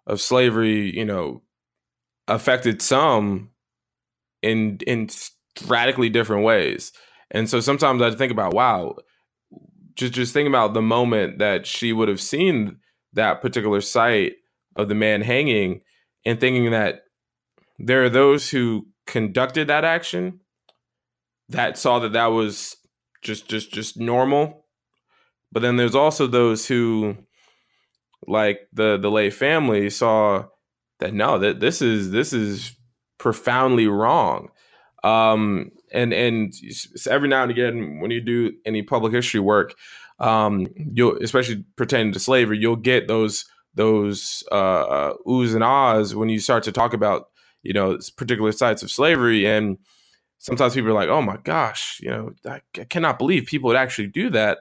[0.07, 1.41] of slavery, you know,
[2.29, 3.49] affected some
[4.41, 5.09] in in
[5.67, 6.91] radically different ways.
[7.31, 8.95] And so sometimes I think about, wow,
[9.95, 12.77] just just think about the moment that she would have seen
[13.13, 14.33] that particular site
[14.75, 15.81] of the man hanging
[16.25, 17.01] and thinking that
[17.77, 20.39] there are those who conducted that action
[21.49, 22.77] that saw that that was
[23.21, 24.65] just just just normal
[25.51, 27.17] but then there's also those who
[28.27, 30.45] like the the lay family saw
[30.99, 32.75] that no that this is this is
[33.17, 34.49] profoundly wrong.
[35.03, 36.53] Um and and
[37.09, 39.73] every now and again when you do any public history work
[40.19, 46.13] um you'll especially pertaining to slavery you'll get those those uh, uh oohs and ahs
[46.13, 47.29] when you start to talk about
[47.63, 49.45] you know particular sites of slavery.
[49.45, 49.77] And
[50.37, 53.77] sometimes people are like oh my gosh you know I, I cannot believe people would
[53.77, 54.59] actually do that.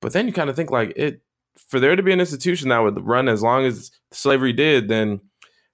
[0.00, 1.22] But then you kind of think like it
[1.68, 5.20] for there to be an institution that would run as long as slavery did then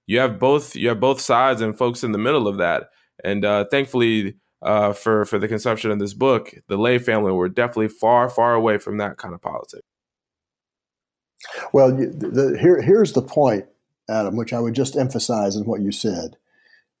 [0.07, 2.89] you have both you have both sides and folks in the middle of that.
[3.23, 7.49] And uh, thankfully, uh, for for the consumption of this book, the Lay family were
[7.49, 9.83] definitely far far away from that kind of politics.
[11.73, 13.65] Well, the, here here's the point,
[14.09, 16.37] Adam, which I would just emphasize in what you said.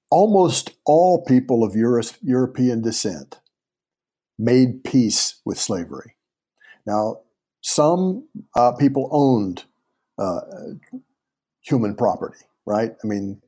[0.09, 3.39] Almost all people of Euro- European descent
[4.37, 6.15] made peace with slavery.
[6.85, 7.21] Now,
[7.61, 9.63] some uh, people owned
[10.19, 10.41] uh,
[11.61, 12.91] human property right?
[13.03, 13.41] I mean,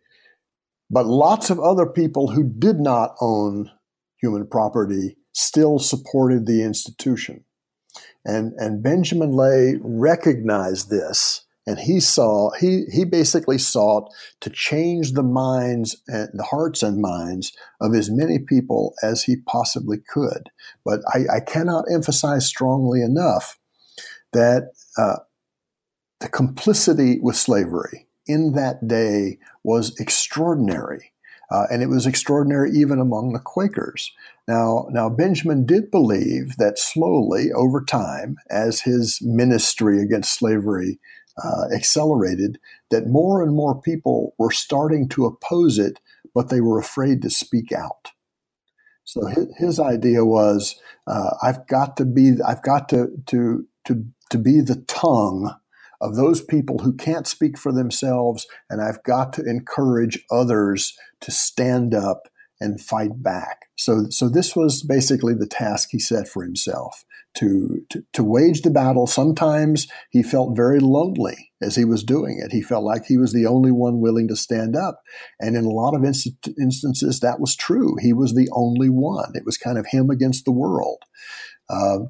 [0.90, 3.72] but lots of other people who did not own
[4.22, 7.44] human property still supported the institution.
[8.24, 14.10] And, and Benjamin Lay recognized this and he saw he he basically sought
[14.42, 17.52] to change the minds and the hearts and minds
[17.82, 20.50] of as many people as he possibly could
[20.84, 23.58] but i, I cannot emphasize strongly enough
[24.34, 25.18] that uh,
[26.20, 31.12] the complicity with slavery in that day was extraordinary.
[31.52, 34.12] Uh, and it was extraordinary even among the Quakers.
[34.48, 41.00] Now, now Benjamin did believe that slowly, over time, as his ministry against slavery
[41.44, 42.58] uh, accelerated,
[42.90, 46.00] that more and more people were starting to oppose it,
[46.34, 48.12] but they were afraid to speak out.
[49.04, 54.06] So his, his idea was, uh, I've got to be, I've got to to to
[54.32, 55.56] to be the tongue
[56.02, 61.32] of those people who can't speak for themselves, and I've got to encourage others to
[61.32, 62.28] stand up
[62.60, 63.66] and fight back.
[63.76, 67.04] So, so this was basically the task he set for himself
[67.36, 69.08] to, to, to wage the battle.
[69.08, 72.54] Sometimes he felt very lonely as he was doing it.
[72.54, 75.02] He felt like he was the only one willing to stand up.
[75.40, 77.98] And in a lot of inst- instances, that was true.
[78.00, 79.32] He was the only one.
[79.34, 81.04] It was kind of him against the world.
[81.70, 82.06] Uh,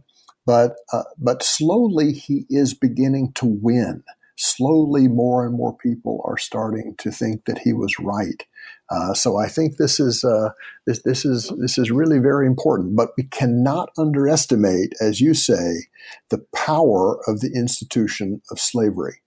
[0.45, 4.03] but uh, but slowly he is beginning to win.
[4.37, 8.45] Slowly, more and more people are starting to think that he was right.
[8.89, 10.49] Uh, so I think this is uh,
[10.85, 12.95] this this is this is really very important.
[12.95, 15.87] But we cannot underestimate, as you say,
[16.29, 19.21] the power of the institution of slavery.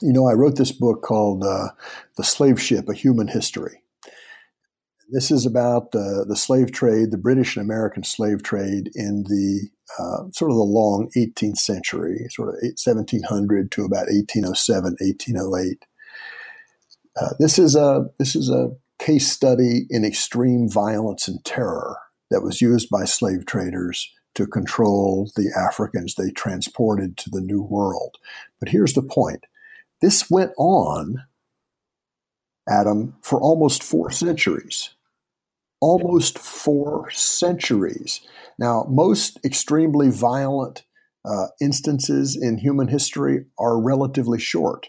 [0.00, 1.68] You know, I wrote this book called uh,
[2.16, 3.79] "The Slave Ship: A Human History."
[5.12, 9.68] This is about the, the slave trade, the British and American slave trade in the
[9.98, 15.84] uh, sort of the long 18th century, sort of 1700 to about 1807, 1808.
[17.20, 21.98] Uh, this is a this is a case study in extreme violence and terror
[22.30, 27.62] that was used by slave traders to control the Africans they transported to the New
[27.62, 28.16] World.
[28.60, 29.46] But here's the point
[30.00, 31.24] this went on,
[32.68, 34.90] Adam, for almost four centuries.
[35.80, 38.20] Almost four centuries.
[38.58, 40.84] Now, most extremely violent
[41.24, 44.88] uh, instances in human history are relatively short,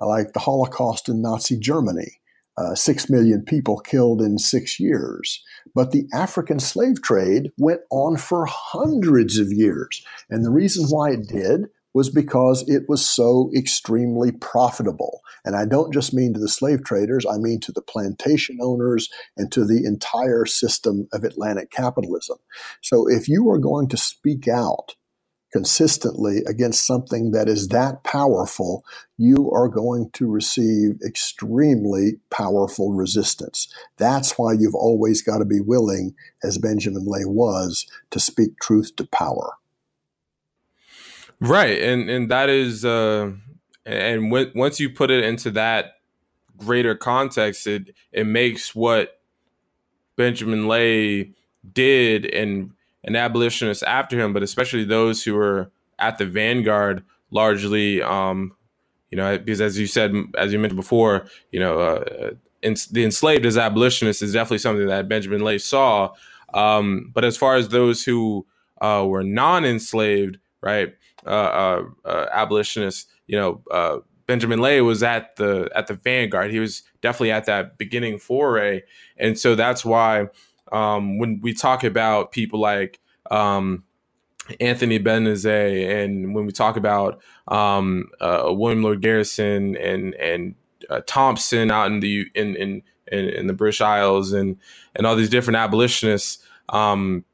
[0.00, 2.20] like the Holocaust in Nazi Germany.
[2.58, 5.42] Uh, six million people killed in six years.
[5.74, 10.02] But the African slave trade went on for hundreds of years.
[10.30, 11.66] And the reason why it did
[11.96, 15.22] was because it was so extremely profitable.
[15.46, 19.08] And I don't just mean to the slave traders, I mean to the plantation owners
[19.38, 22.36] and to the entire system of Atlantic capitalism.
[22.82, 24.94] So if you are going to speak out
[25.54, 28.84] consistently against something that is that powerful,
[29.16, 33.72] you are going to receive extremely powerful resistance.
[33.96, 38.96] That's why you've always got to be willing, as Benjamin Lay was, to speak truth
[38.96, 39.54] to power.
[41.40, 43.32] Right, and and that is, uh,
[43.84, 45.96] and once you put it into that
[46.56, 49.20] greater context, it it makes what
[50.16, 51.32] Benjamin Lay
[51.72, 52.72] did and
[53.04, 58.56] and abolitionists after him, but especially those who were at the vanguard, largely, um,
[59.10, 62.30] you know, because as you said, as you mentioned before, you know, uh,
[62.90, 66.12] the enslaved as abolitionists is definitely something that Benjamin Lay saw.
[66.54, 68.46] Um, but as far as those who
[68.80, 70.94] uh, were non-enslaved, right,
[71.26, 76.50] uh, uh, uh abolitionists, you know, uh, Benjamin Lay was at the at the vanguard.
[76.50, 78.82] He was definitely at that beginning foray,
[79.16, 80.28] and so that's why
[80.72, 82.98] um, when we talk about people like
[83.30, 83.84] um,
[84.60, 90.54] Anthony Benezet, and when we talk about um, uh, William Lloyd Garrison and and
[90.90, 94.56] uh, Thompson out in the in, in in in, the British Isles and
[94.94, 97.24] and all these different abolitionists, um,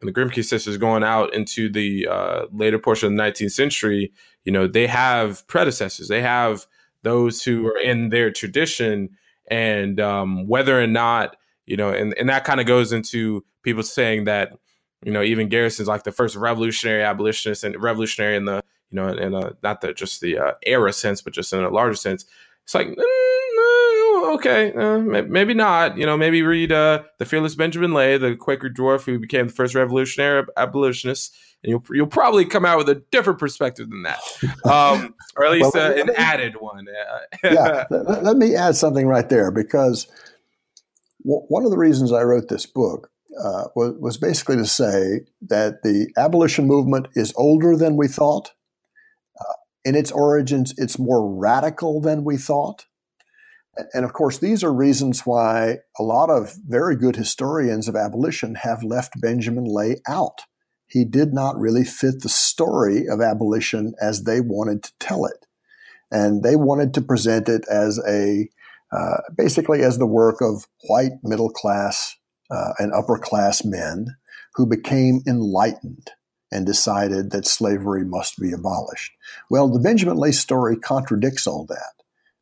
[0.00, 4.12] and the Grimke sisters going out into the uh, later portion of the 19th century,
[4.44, 6.08] you know, they have predecessors.
[6.08, 6.66] They have
[7.02, 9.10] those who are in their tradition,
[9.50, 11.36] and um, whether or not
[11.68, 14.56] you know, and, and that kind of goes into people saying that,
[15.04, 19.08] you know, even Garrison's like the first revolutionary abolitionist and revolutionary in the, you know,
[19.08, 22.24] in a, not the just the uh, era sense, but just in a larger sense.
[22.64, 22.88] It's like,
[24.24, 25.96] mm, okay, uh, maybe not.
[25.96, 29.52] You know, maybe read uh, the fearless Benjamin Lay, the Quaker dwarf who became the
[29.52, 34.20] first revolutionary abolitionist, and you'll you'll probably come out with a different perspective than that,
[34.64, 36.86] um, or at least well, uh, an added one.
[37.44, 40.06] yeah, let, let me add something right there because
[41.22, 43.10] one of the reasons I wrote this book
[43.42, 48.52] uh, was, was, basically to say that the abolition movement is older than we thought.
[49.38, 49.54] Uh,
[49.84, 52.86] in its origins, it's more radical than we thought.
[53.92, 58.56] And of course, these are reasons why a lot of very good historians of abolition
[58.56, 60.40] have left Benjamin Lay out.
[60.86, 65.46] He did not really fit the story of abolition as they wanted to tell it.
[66.10, 68.48] And they wanted to present it as a
[68.90, 72.16] uh, basically as the work of white middle class
[72.50, 74.16] uh, and upper class men
[74.54, 76.10] who became enlightened
[76.50, 79.12] and decided that slavery must be abolished.
[79.50, 81.97] Well, the Benjamin Lay story contradicts all that.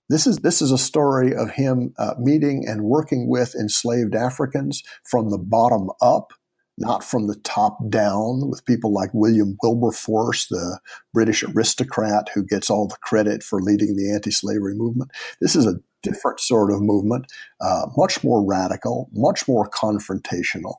[0.08, 4.82] This is, this is a story of him uh, meeting and working with enslaved Africans
[5.04, 6.32] from the bottom up
[6.78, 10.78] not from the top down with people like William Wilberforce, the
[11.14, 15.10] British aristocrat who gets all the credit for leading the anti slavery movement.
[15.40, 17.26] This is a different sort of movement,
[17.60, 20.74] uh, much more radical, much more confrontational.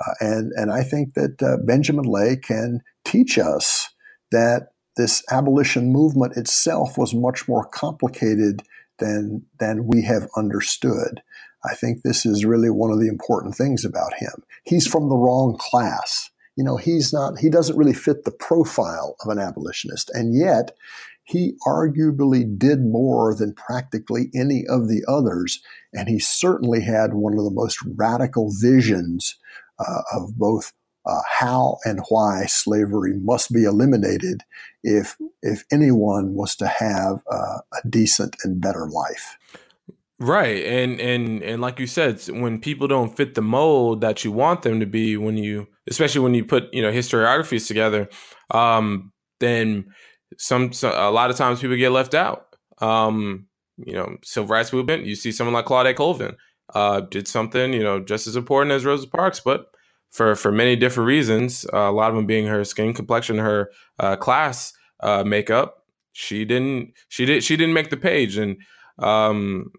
[0.00, 3.88] Uh, and, and I think that uh, Benjamin Lay can teach us
[4.30, 8.62] that this abolition movement itself was much more complicated
[8.98, 11.22] than, than we have understood.
[11.64, 14.42] I think this is really one of the important things about him.
[14.64, 16.30] He's from the wrong class.
[16.56, 20.10] You know, he's not, he doesn't really fit the profile of an abolitionist.
[20.12, 20.72] And yet,
[21.24, 25.62] he arguably did more than practically any of the others.
[25.92, 29.36] And he certainly had one of the most radical visions
[29.78, 30.72] uh, of both
[31.06, 34.42] uh, how and why slavery must be eliminated
[34.82, 39.36] if, if anyone was to have uh, a decent and better life.
[40.18, 40.64] Right.
[40.64, 44.62] And and and like you said, when people don't fit the mold that you want
[44.62, 48.08] them to be when you especially when you put, you know, historiographies together,
[48.52, 49.86] um, then
[50.38, 52.54] some, some a lot of times people get left out.
[52.78, 53.46] Um,
[53.78, 56.36] you know, civil rights movement, you see someone like Claudette Colvin
[56.74, 59.66] uh, did something, you know, just as important as Rosa Parks, but
[60.12, 63.72] for for many different reasons, uh, a lot of them being her skin complexion, her
[63.98, 68.58] uh, class uh, makeup, she didn't she did she didn't make the page and
[68.98, 69.72] um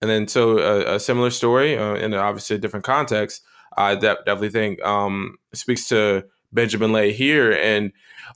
[0.00, 3.42] and then so a, a similar story uh, in obviously a different context.
[3.76, 7.92] I de- definitely think um, speaks to Benjamin Lay here, and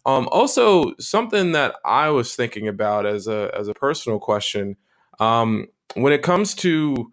[0.07, 4.76] um, also something that I was thinking about as a as a personal question
[5.18, 7.12] um, when it comes to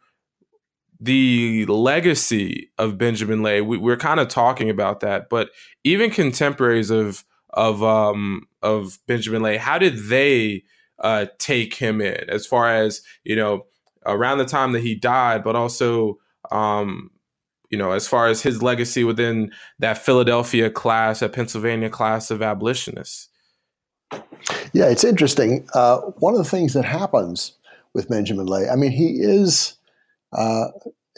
[0.99, 3.61] the legacy of Benjamin Lay.
[3.61, 5.49] We, we're kind of talking about that, but
[5.83, 10.63] even contemporaries of of um, of Benjamin Lay, how did they
[10.99, 13.65] uh, take him in as far as you know
[14.05, 16.17] around the time that he died, but also
[16.51, 17.11] um,
[17.69, 22.41] you know as far as his legacy within that Philadelphia class, that Pennsylvania class of
[22.41, 23.29] abolitionists.
[24.73, 25.67] Yeah, it's interesting.
[25.73, 27.53] Uh, one of the things that happens
[27.93, 29.77] with Benjamin Lay, I mean, he is.
[30.33, 30.67] Uh,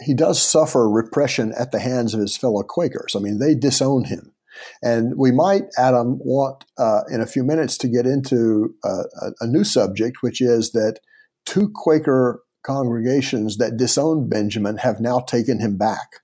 [0.04, 3.16] he does suffer repression at the hands of his fellow Quakers.
[3.16, 4.34] I mean, they disown him.
[4.82, 9.04] And we might, Adam, want uh, in a few minutes to get into uh,
[9.42, 11.00] a, new subject, which is that
[11.46, 16.22] two Quaker congregations that disowned Benjamin have now taken him back.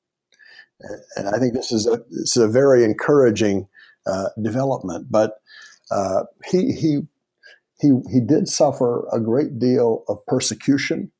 [1.16, 3.68] And I think this is a, this is a very encouraging
[4.08, 5.08] uh, development.
[5.12, 5.34] But
[6.46, 7.00] he, he,
[7.80, 11.12] he, he did suffer a great deal of persecution.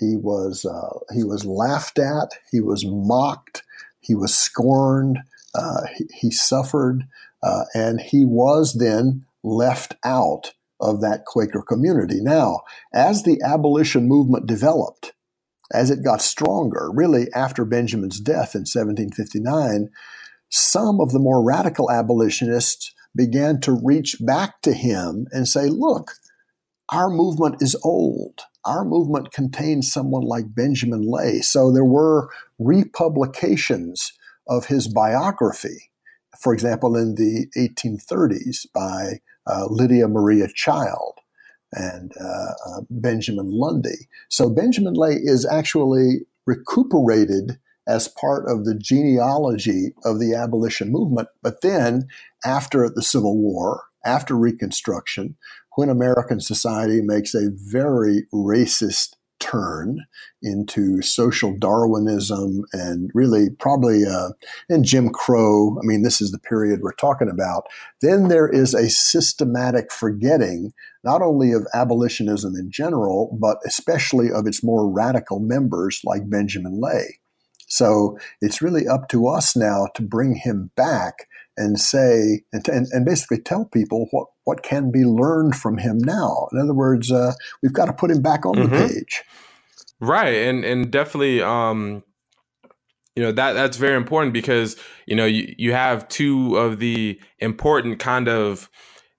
[0.00, 3.62] He was, uh, he was laughed at, he was mocked,
[4.00, 5.18] he was scorned.
[5.54, 7.02] Uh, he, he, suffered,
[7.42, 12.20] uh, and he was then left out of that Quaker community.
[12.20, 12.60] Now,
[12.94, 15.12] as the abolition movement developed,
[15.72, 19.90] as it got stronger, really after Benjamin's death in 1759,
[20.48, 26.12] some of the more radical abolitionists began to reach back to him and say, look,
[26.90, 28.40] our movement is old.
[28.64, 31.40] Our movement contains someone like Benjamin Lay.
[31.40, 32.28] So there were
[32.58, 34.12] republications
[34.48, 35.90] of his biography,
[36.38, 41.18] for example, in the 1830s by uh, Lydia Maria Child
[41.72, 44.08] and uh, uh, Benjamin Lundy.
[44.28, 51.28] So Benjamin Lay is actually recuperated as part of the genealogy of the abolition movement.
[51.42, 52.08] But then,
[52.44, 55.36] after the Civil War, after Reconstruction,
[55.76, 60.04] when American society makes a very racist turn
[60.42, 64.28] into social Darwinism and really probably uh,
[64.68, 65.78] in Jim Crow.
[65.82, 67.64] I mean, this is the period we're talking about.
[68.02, 70.72] Then there is a systematic forgetting
[71.02, 76.78] not only of abolitionism in general, but especially of its more radical members like Benjamin
[76.80, 77.18] Lay.
[77.66, 81.28] So it's really up to us now to bring him back
[81.60, 85.98] and say and, and, and, basically tell people what, what can be learned from him
[85.98, 86.48] now.
[86.52, 88.74] In other words, uh, we've got to put him back on mm-hmm.
[88.74, 89.22] the page.
[90.00, 92.02] Right, and and definitely, um,
[93.14, 97.20] you know that that's very important because you know you, you have two of the
[97.38, 98.70] important kind of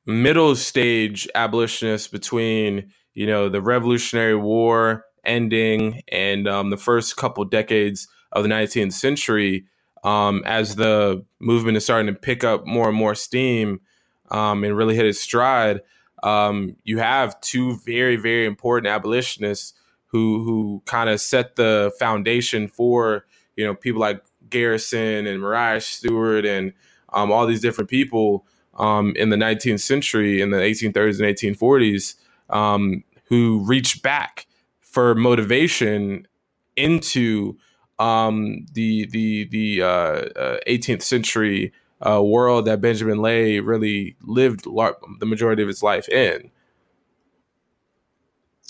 [0.08, 7.46] middle stage abolitionists between you know the Revolutionary War ending and um, the first couple
[7.46, 9.66] decades of the 19th century
[10.04, 13.82] um, as the movement is starting to pick up more and more steam
[14.30, 15.82] um, and really hit its stride,
[16.24, 19.74] um, you have two very, very important abolitionists
[20.08, 23.26] who who kind of set the foundation for
[23.56, 26.74] you know people like Garrison and Maria Stewart and
[27.14, 28.46] um, all these different people
[28.76, 32.16] um, in the 19th century, in the 1830s and 1840s,
[32.50, 34.48] um, who reached back
[34.80, 36.28] for motivation
[36.76, 37.58] into
[38.02, 41.72] um, the the the uh, uh, 18th century
[42.02, 46.50] uh, world that Benjamin Lay really lived lar- the majority of his life in.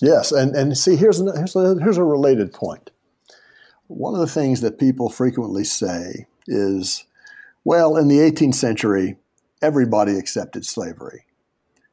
[0.02, 2.92] Yes, and and see here's a, here's a, here's a related point.
[3.88, 7.06] One of the things that people frequently say is,
[7.64, 9.18] well, in the 18th century,
[9.62, 11.26] everybody accepted slavery,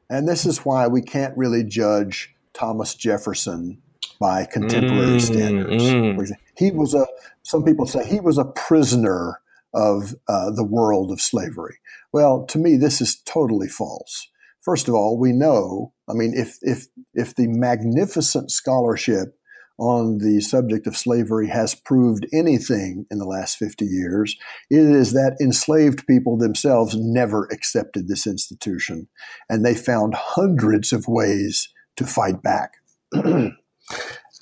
[0.09, 3.81] and this is why we can't really judge Thomas Jefferson
[4.19, 5.83] by contemporary mm, standards.
[5.83, 6.31] Mm.
[6.57, 7.07] He was a,
[7.43, 9.39] some people say he was a prisoner
[9.73, 11.77] of uh, the world of slavery.
[12.11, 14.27] Well, to me, this is totally false.
[14.61, 19.35] First of all, we know, I mean, if, if, if the magnificent scholarship
[19.77, 24.35] on the subject of slavery has proved anything in the last 50 years,
[24.69, 29.07] it is that enslaved people themselves never accepted this institution,
[29.49, 32.73] and they found hundreds of ways to fight back.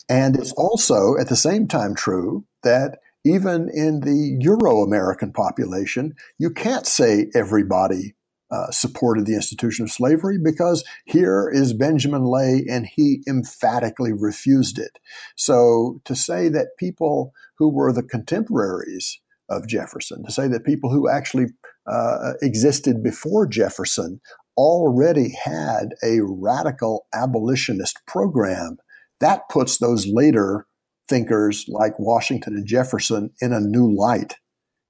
[0.10, 6.14] And it's also at the same time true that even in the Euro American population,
[6.38, 8.16] you can't say everybody
[8.50, 14.80] uh, supported the institution of slavery because here is Benjamin Lay and he emphatically refused
[14.80, 15.00] it.
[15.36, 19.20] So to say that people who were the contemporaries
[19.50, 21.48] of Jefferson, to say that people who actually
[21.86, 24.22] uh, existed before Jefferson
[24.56, 28.78] already had a radical abolitionist program
[29.20, 30.66] that puts those later
[31.10, 34.36] thinkers like Washington and Jefferson in a new light.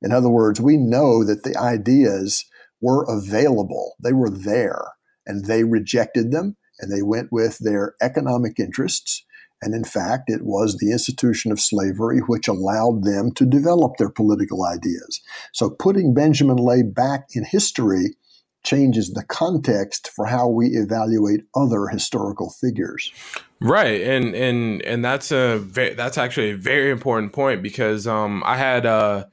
[0.02, 2.46] In other words, we know that the ideas
[2.82, 4.94] were available, they were there,
[5.26, 9.24] and they rejected them and they went with their economic interests.
[9.62, 14.10] And in fact, it was the institution of slavery which allowed them to develop their
[14.10, 15.20] political ideas.
[15.52, 18.18] So putting Benjamin Lay back in history
[18.64, 23.12] changes the context for how we evaluate other historical figures.
[23.60, 28.56] Right, and and and that's a that's actually a very important point because um, I
[28.56, 29.26] had uh,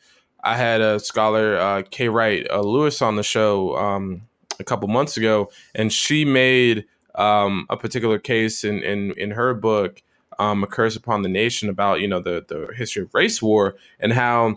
[0.42, 4.22] I had a scholar uh, Kay Wright uh, Lewis on the show um,
[4.58, 9.52] a couple months ago, and she made um, a particular case in in in her
[9.52, 10.00] book
[10.38, 13.76] um, "A Curse Upon the Nation" about you know the the history of race war
[14.00, 14.56] and how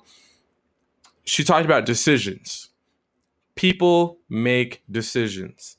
[1.26, 2.70] she talked about decisions.
[3.56, 5.78] People make decisions,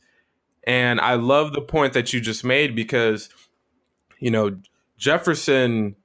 [0.66, 3.30] and I love the point that you just made because
[4.18, 4.58] you know,
[4.96, 5.96] Jefferson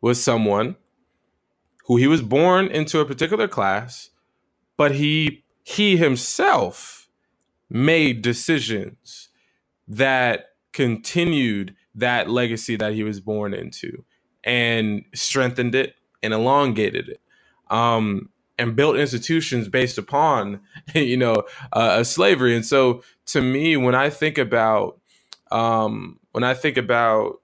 [0.00, 0.76] was someone
[1.86, 4.10] who he was born into a particular class,
[4.76, 7.08] but he he himself
[7.70, 9.28] made decisions
[9.88, 14.04] that continued that legacy that he was born into
[14.44, 17.20] and strengthened it and elongated it
[17.70, 20.60] um, and built institutions based upon
[20.94, 22.54] you know uh, slavery.
[22.54, 25.00] And so to me when i think about
[25.50, 27.41] um, when i think about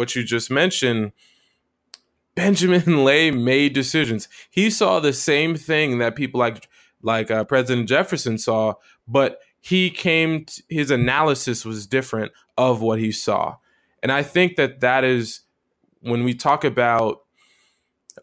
[0.00, 1.12] what you just mentioned,
[2.34, 4.28] Benjamin Lay made decisions.
[4.50, 6.68] He saw the same thing that people like
[7.02, 8.74] like uh, President Jefferson saw,
[9.06, 10.46] but he came.
[10.68, 13.56] His analysis was different of what he saw,
[14.02, 15.42] and I think that that is
[16.00, 17.20] when we talk about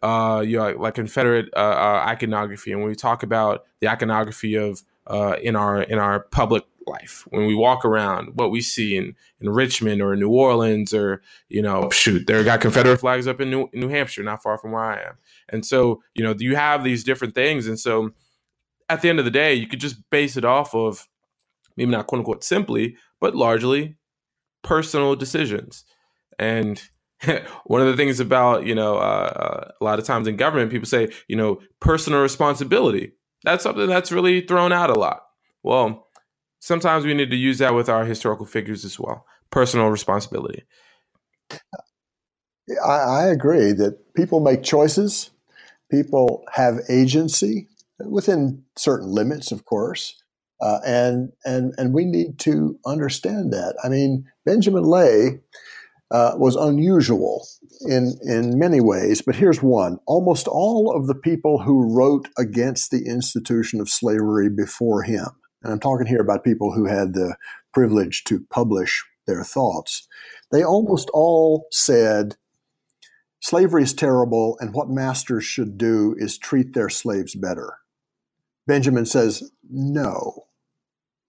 [0.02, 4.56] uh, you know, like Confederate uh, uh, iconography, and when we talk about the iconography
[4.56, 7.26] of uh, in our in our public life.
[7.30, 11.62] When we walk around what we see in, in richmond or new orleans or you
[11.62, 14.84] know shoot there got confederate flags up in new, new hampshire not far from where
[14.84, 15.14] i am.
[15.48, 17.66] And so you know you have these different things.
[17.66, 18.10] And so
[18.88, 21.06] at the end of the day you could just base it off of
[21.76, 23.96] maybe not quote unquote simply but largely
[24.62, 25.84] personal decisions.
[26.38, 26.80] And
[27.64, 30.70] one of the things about you know uh, uh, a lot of times in government
[30.70, 33.12] people say you know personal responsibility.
[33.44, 35.22] That's something that's really thrown out a lot.
[35.62, 36.07] Well
[36.60, 39.26] sometimes we need to use that with our historical figures as well.
[39.50, 40.64] Personal responsibility.
[42.84, 45.30] I, I agree that people make choices,
[45.90, 47.68] people have agency
[48.04, 50.22] within certain limits, of course.
[50.60, 53.76] Uh, and and and we need to understand that.
[53.84, 55.40] I mean, Benjamin Lay
[56.10, 57.46] uh, was unusual
[57.82, 62.90] in in many ways, but here's one: almost all of the people who wrote against
[62.90, 65.28] the institution of slavery before him
[65.62, 67.36] and I'm talking here about people who had the
[67.72, 70.06] privilege to publish their thoughts,
[70.50, 72.36] they almost all said
[73.40, 77.78] slavery is terrible and what masters should do is treat their slaves better.
[78.66, 80.46] Benjamin says, no,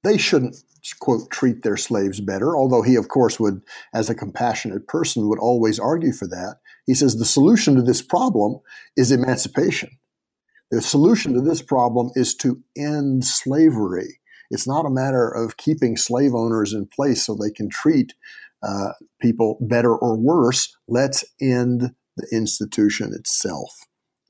[0.04, 0.58] they shouldn't,
[1.00, 3.62] quote, treat their slaves better, although he, of course, would,
[3.94, 6.58] as a compassionate person, would always argue for that.
[6.86, 8.60] He says the solution to this problem
[8.96, 9.92] is emancipation.
[10.72, 14.19] The solution to this problem is to end slavery.
[14.50, 18.14] It's not a matter of keeping slave owners in place so they can treat
[18.64, 20.76] uh, people better or worse.
[20.88, 23.72] Let's end the institution itself.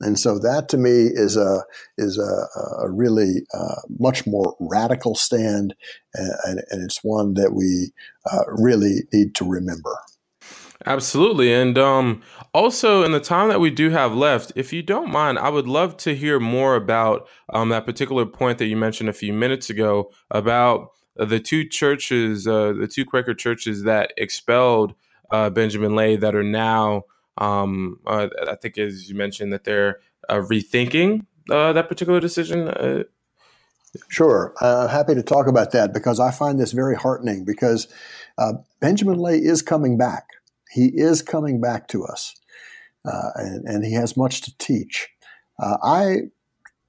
[0.00, 1.62] And so that to me is a
[1.98, 5.74] is a, a really uh, much more radical stand,
[6.14, 7.92] and, and, it's one that we
[8.30, 9.94] uh, really need to remember.
[10.86, 11.52] Absolutely.
[11.52, 12.22] And um,
[12.54, 15.68] also, in the time that we do have left, if you don't mind, I would
[15.68, 19.68] love to hear more about um, that particular point that you mentioned a few minutes
[19.68, 24.94] ago about the two churches, uh, the two Quaker churches that expelled
[25.30, 27.02] uh, Benjamin Lay that are now,
[27.36, 29.98] um, uh, I think, as you mentioned, that they're
[30.30, 32.68] uh, rethinking uh, that particular decision.
[32.68, 33.02] Uh,
[34.08, 34.54] sure.
[34.62, 37.86] I'm happy to talk about that because I find this very heartening because
[38.80, 40.26] Benjamin Lay is coming back.
[40.70, 42.34] He is coming back to us,
[43.04, 45.08] uh, and, and, he has much to teach.
[45.58, 46.16] Uh, I,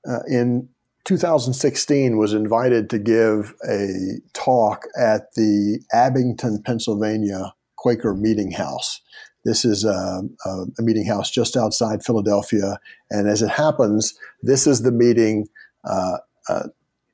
[0.07, 0.69] uh, in
[1.05, 9.01] 2016, was invited to give a talk at the Abington, Pennsylvania Quaker Meeting House.
[9.43, 12.77] This is a, a, meeting house just outside Philadelphia,
[13.09, 14.13] and as it happens,
[14.43, 15.47] this is the meeting
[15.83, 16.17] uh,
[16.47, 16.67] uh,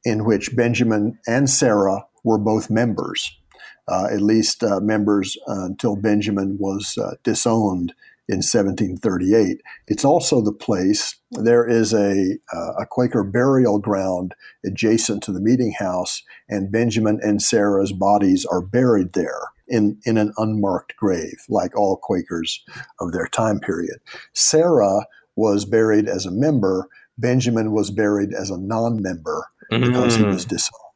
[0.04, 3.47] in which Benjamin and Sarah were both members uh,
[3.90, 7.94] at least uh, members uh, until Benjamin was uh, disowned
[8.30, 9.62] in 1738.
[9.88, 14.36] It's also the place, there is a, uh, a Quaker burial ground
[14.66, 19.40] adjacent to the meeting house, and Benjamin and Sarah's bodies are buried there.
[19.70, 22.64] in, in an unmarked grave, like all Quakers
[23.02, 23.98] of their time period.
[24.34, 26.88] Sarah was buried as a member.
[27.18, 30.20] Benjamin was buried as a non member because mm.
[30.20, 30.50] he was mm.
[30.50, 30.87] disowned.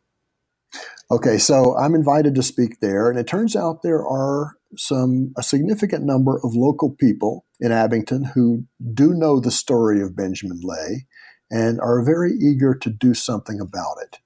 [1.11, 5.43] Okay, so I'm invited to speak there, and it turns out there are some a
[5.43, 11.05] significant number of local people in Abington who do know the story of Benjamin Lay
[11.49, 14.19] and are very eager to do something about it.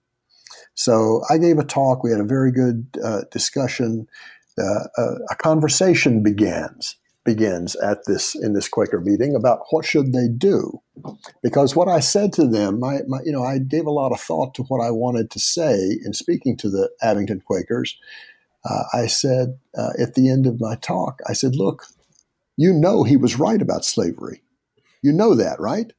[0.75, 2.03] So I gave a talk.
[2.03, 4.05] We had a very good uh, discussion.
[4.55, 10.13] Uh, a, a, conversation begins begins at this in this Quaker meeting about what should
[10.13, 10.81] they do,
[11.43, 14.21] because what I said to them, my, my, you know, I gave a lot of
[14.21, 17.97] thought to what I wanted to say in speaking to the Abington Quakers.
[18.63, 21.85] Uh, I said uh, at the end of my talk, I said, "Look,
[22.55, 24.41] you know he was right about slavery.
[25.01, 25.91] You know that, right?"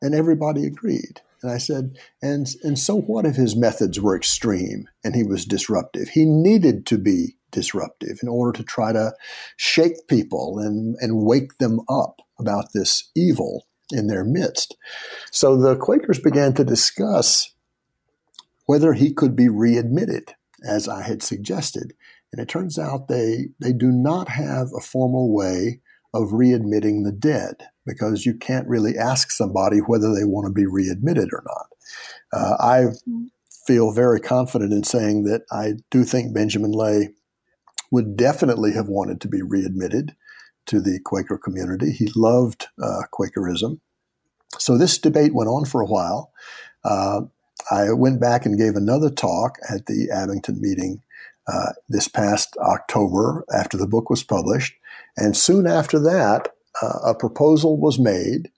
[0.00, 1.20] And everybody agreed.
[1.42, 5.44] And I said, and, and so what if his methods were extreme and he was
[5.44, 6.08] disruptive?
[6.10, 9.12] He needed to be disruptive in order to try to
[9.56, 14.76] shake people and, and wake them up about this evil in their midst.
[15.30, 17.54] So the Quakers began to discuss
[18.66, 20.34] whether he could be readmitted,
[20.66, 21.92] as I had suggested.
[22.32, 25.80] And it turns out they, they do not have a formal way
[26.14, 30.66] of readmitting the dead because you can't really ask somebody whether they want to be
[30.66, 31.66] readmitted or not.
[32.32, 32.84] Uh, I
[33.66, 37.10] feel very confident in saying that I do think Benjamin Lay
[37.92, 40.16] would definitely have wanted to be readmitted
[40.66, 41.92] to the Quaker community.
[41.92, 43.80] He loved uh, Quakerism.
[44.58, 46.32] So this debate went on for a while.
[46.84, 47.22] Uh,
[47.70, 51.02] I went back and gave another talk at the Abington meeting
[51.46, 54.74] uh, this past October after the book was published.
[55.16, 56.48] And soon after that,
[56.80, 58.50] uh, a proposal was made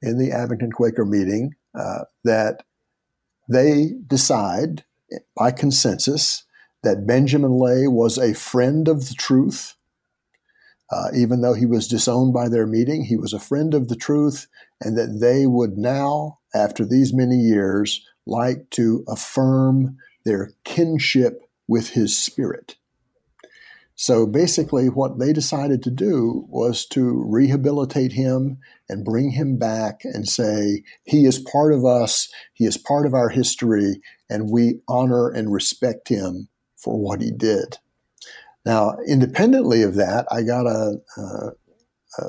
[0.00, 2.62] in the Abington Quaker meeting uh, that
[3.48, 4.84] they decide
[5.36, 6.44] by consensus
[6.82, 9.74] that Benjamin Lay was a friend of the truth.
[10.90, 13.96] Uh, even though he was disowned by their meeting, he was a friend of the
[13.96, 14.46] truth,
[14.80, 21.90] and that they would now, after these many years, like to affirm their kinship with
[21.90, 22.76] his spirit.
[23.96, 28.58] So basically, what they decided to do was to rehabilitate him
[28.88, 33.12] and bring him back and say, he is part of us, he is part of
[33.12, 34.00] our history,
[34.30, 36.48] and we honor and respect him
[36.78, 37.78] for what he did.
[38.64, 41.50] Now, independently of that, I got a, a,
[42.18, 42.24] a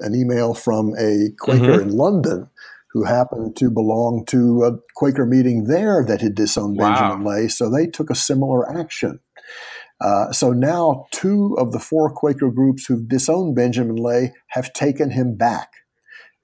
[0.00, 1.88] an email from a Quaker mm-hmm.
[1.88, 2.48] in London
[2.92, 6.88] who happened to belong to a Quaker meeting there that had disowned wow.
[6.88, 7.48] Benjamin Lay.
[7.48, 9.20] So they took a similar action.
[10.00, 15.10] Uh, so now two of the four Quaker groups who've disowned Benjamin Lay have taken
[15.10, 15.68] him back.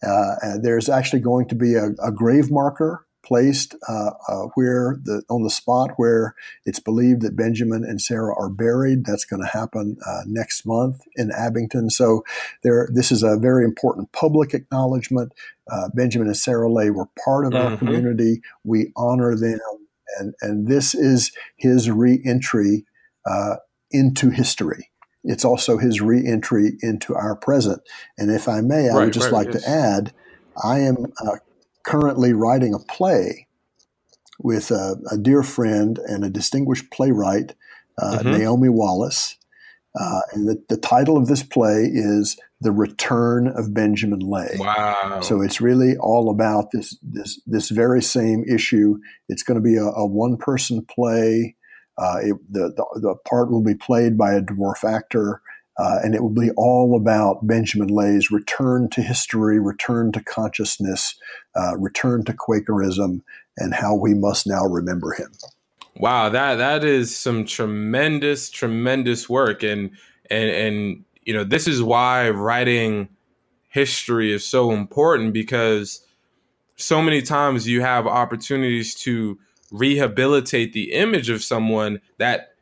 [0.07, 5.23] Uh, there's actually going to be a, a grave marker placed uh, uh, where the
[5.29, 9.05] on the spot where it's believed that Benjamin and Sarah are buried.
[9.05, 11.91] That's going to happen uh, next month in Abington.
[11.91, 12.23] So
[12.63, 15.33] there, this is a very important public acknowledgement.
[15.71, 17.67] Uh, Benjamin and Sarah Lay were part of mm-hmm.
[17.67, 18.41] our community.
[18.65, 19.59] We honor them,
[20.19, 22.87] and and this is his reentry
[23.29, 23.57] uh,
[23.91, 24.91] into history.
[25.25, 27.83] It's also his reentry into our present.
[28.17, 29.65] And if I may, I right, would just right, like yes.
[29.65, 30.15] to add,
[30.63, 31.39] I am uh,
[31.87, 33.47] currently writing a play
[34.39, 37.55] with a, a, dear friend and a distinguished playwright,
[37.99, 38.33] uh, mm-hmm.
[38.33, 39.37] Naomi Wallace.
[39.99, 44.57] Uh, and the, the, title of this play is The Return of Benjamin Lay.
[44.59, 45.21] Wow.
[45.23, 48.99] So it's really all about this, this, this very same issue.
[49.31, 51.57] It's going to be a, a one person play.
[51.97, 55.41] Uh, it, the, the, the, part will be played by a dwarf actor,
[55.79, 61.17] uh, and it will be all about Benjamin Lay's return to history, return to consciousness,
[61.55, 63.23] uh, return to Quakerism,
[63.59, 65.33] and how we must now remember him.
[65.99, 69.91] Wow, that that is some tremendous, tremendous work, and
[70.31, 73.09] and and you know this is why writing
[73.69, 76.07] history is so important because
[76.77, 79.39] so many times you have opportunities to
[79.71, 82.56] rehabilitate the image of someone that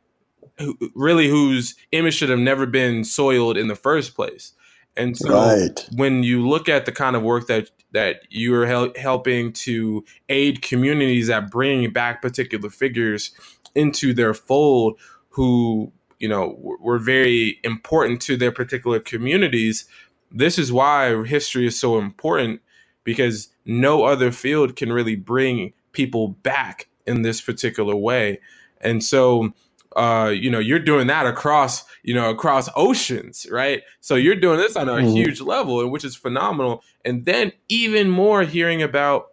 [0.93, 4.53] really whose image should have never been soiled in the first place.
[4.97, 5.89] And so right.
[5.95, 10.03] when you look at the kind of work that that you are hel- helping to
[10.29, 13.31] aid communities at bringing back particular figures
[13.73, 14.99] into their fold
[15.29, 19.85] who you know were very important to their particular communities
[20.31, 22.61] this is why history is so important
[23.03, 28.39] because no other field can really bring people back in this particular way.
[28.81, 29.53] And so,
[29.95, 33.81] uh, you know, you're doing that across, you know, across oceans, right?
[34.01, 35.07] So you're doing this on a mm-hmm.
[35.07, 36.83] huge level, and which is phenomenal.
[37.05, 39.27] And then even more hearing about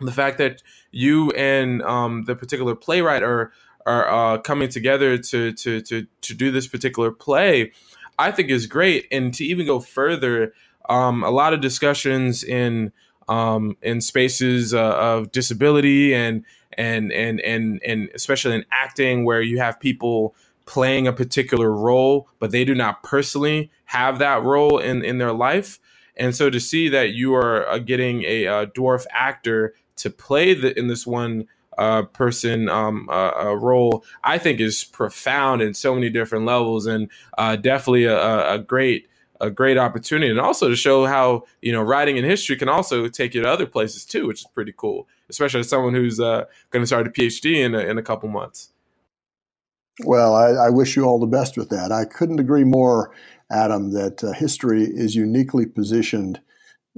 [0.00, 3.52] the fact that you and um, the particular playwright are
[3.86, 7.72] are uh, coming together to to to to do this particular play,
[8.18, 9.06] I think is great.
[9.10, 10.52] And to even go further,
[10.90, 12.92] um, a lot of discussions in
[13.28, 19.42] um, in spaces uh, of disability and and and and and especially in acting where
[19.42, 20.34] you have people
[20.66, 25.32] playing a particular role, but they do not personally have that role in in their
[25.32, 25.78] life.
[26.16, 30.54] And so to see that you are uh, getting a, a, dwarf actor to play
[30.54, 31.46] the, in this one
[31.76, 37.10] uh, person um, uh, role, I think is profound in so many different levels, and
[37.36, 39.08] uh, definitely a, a, great
[39.40, 43.08] a great opportunity, and also to show how you know writing in history can also
[43.08, 46.44] take you to other places too, which is pretty cool, especially as someone who's uh,
[46.70, 48.70] going to start a PhD in a, in a couple months.
[50.04, 51.90] Well, I, I, wish you all the best with that.
[51.90, 53.12] I couldn't agree more,
[53.50, 56.40] Adam, that uh, history is uniquely positioned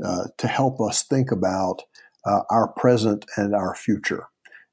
[0.05, 1.82] uh, to help us think about
[2.24, 4.26] uh, our present and our future.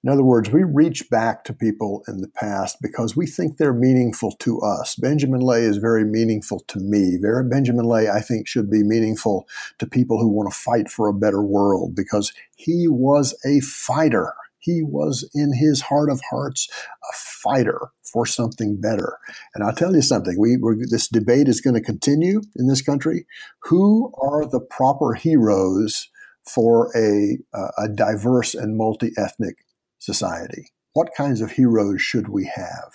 [0.06, 3.74] In other words, we reach back to people in the past because we think they're
[3.74, 4.96] meaningful to us.
[4.96, 7.18] Benjamin Lay is very meaningful to me.
[7.50, 9.48] Benjamin Lay, I think, should be meaningful
[9.80, 14.36] to people who want to fight for a better world because he was a fighter.
[14.60, 19.18] He was, in his heart of hearts, a fighter for something better.
[19.56, 23.26] And I'll tell you something: we this debate is going to continue in this country.
[23.64, 26.12] Who are the proper heroes
[26.48, 27.40] for a,
[27.80, 29.65] a diverse and multi-ethnic
[30.00, 30.70] society?
[30.94, 32.94] What kinds of heroes should we have?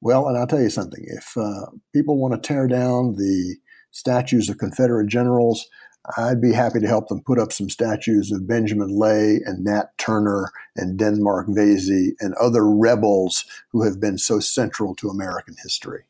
[0.00, 1.04] Well, and I'll tell you something.
[1.06, 3.56] If uh, people want to tear down the
[3.90, 5.68] statues of Confederate generals,
[6.16, 9.96] I'd be happy to help them put up some statues of Benjamin Lay and Nat
[9.98, 16.04] Turner and Denmark Vesey and other rebels who have been so central to American history.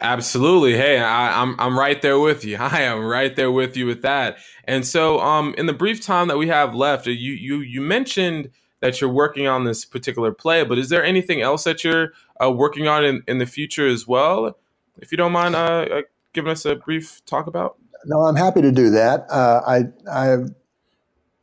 [0.00, 0.76] Absolutely.
[0.76, 2.56] Hey, I, am I'm, I'm right there with you.
[2.60, 4.38] I am right there with you with that.
[4.64, 8.50] And so, um, in the brief time that we have left, you you you mentioned
[8.82, 12.12] that you're working on this particular play, but is there anything else that you're
[12.42, 14.58] uh, working on in, in the future as well?
[14.98, 16.02] If you don't mind uh, uh,
[16.34, 17.78] giving us a brief talk about.
[18.04, 19.24] No, I'm happy to do that.
[19.30, 20.36] Uh, I, I,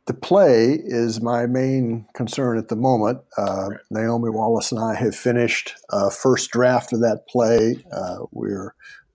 [0.04, 3.20] the play is my main concern at the moment.
[3.38, 3.78] Uh, right.
[3.90, 7.82] Naomi Wallace and I have finished a first draft of that play.
[7.90, 8.74] Uh, we're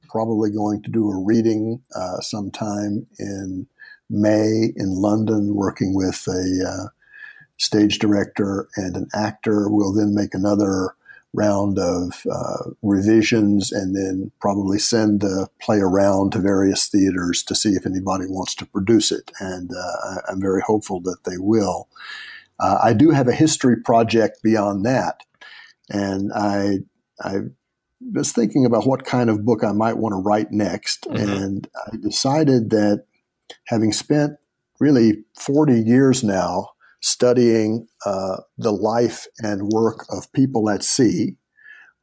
[0.09, 1.79] probably going to do a reading
[2.21, 3.67] sometime in
[4.09, 6.89] May in London, working with a
[7.57, 9.69] stage director and an actor.
[9.69, 10.95] We'll then make another
[11.35, 17.55] round of uh, revisions and then probably send the play around to various theaters to
[17.55, 19.31] see if anybody wants to produce it.
[19.39, 21.89] And uh, I'm very hopeful that they will.
[22.59, 25.23] Uh, I do have a history project beyond that.
[25.89, 26.79] And I,
[27.21, 27.39] I
[28.13, 31.03] was thinking about what kind of book I might want to write next.
[31.03, 31.31] Mm-hmm.
[31.31, 33.05] And I decided that
[33.67, 34.37] having spent
[34.79, 36.69] really 40 years now
[37.05, 41.35] studying uh, the life and work of people at sea,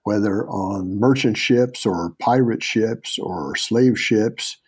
[0.04, 4.58] whether on merchant ships or pirate ships or slave ships,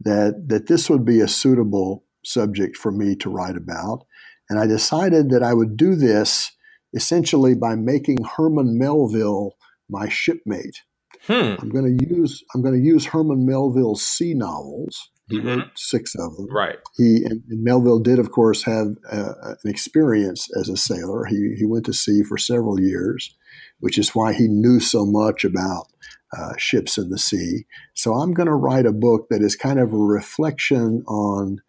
[0.00, 4.04] that, that this would be a suitable subject for me to write about.
[4.50, 6.52] And I decided that I would do this
[6.92, 9.54] essentially by making Herman Melville
[9.88, 10.82] my shipmate.
[11.26, 11.54] Hmm.
[11.60, 15.48] I'm going to use I'm going to use Herman Melville's sea novels he mm-hmm.
[15.48, 16.48] wrote six of them.
[16.50, 16.78] Right.
[16.96, 21.24] He and, and Melville did, of course, have uh, an experience as a sailor.
[21.26, 23.34] He he went to sea for several years,
[23.80, 25.86] which is why he knew so much about
[26.36, 27.66] uh, ships in the sea.
[27.94, 31.60] So I'm going to write a book that is kind of a reflection on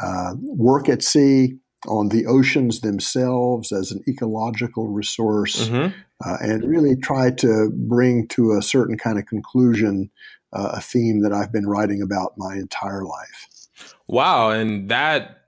[0.00, 5.96] uh, work at sea, on the oceans themselves as an ecological resource, mm-hmm.
[6.24, 10.10] uh, and really try to bring to a certain kind of conclusion
[10.54, 13.68] uh, a theme that I've been writing about my entire life.
[14.06, 14.50] Wow.
[14.50, 15.40] And that,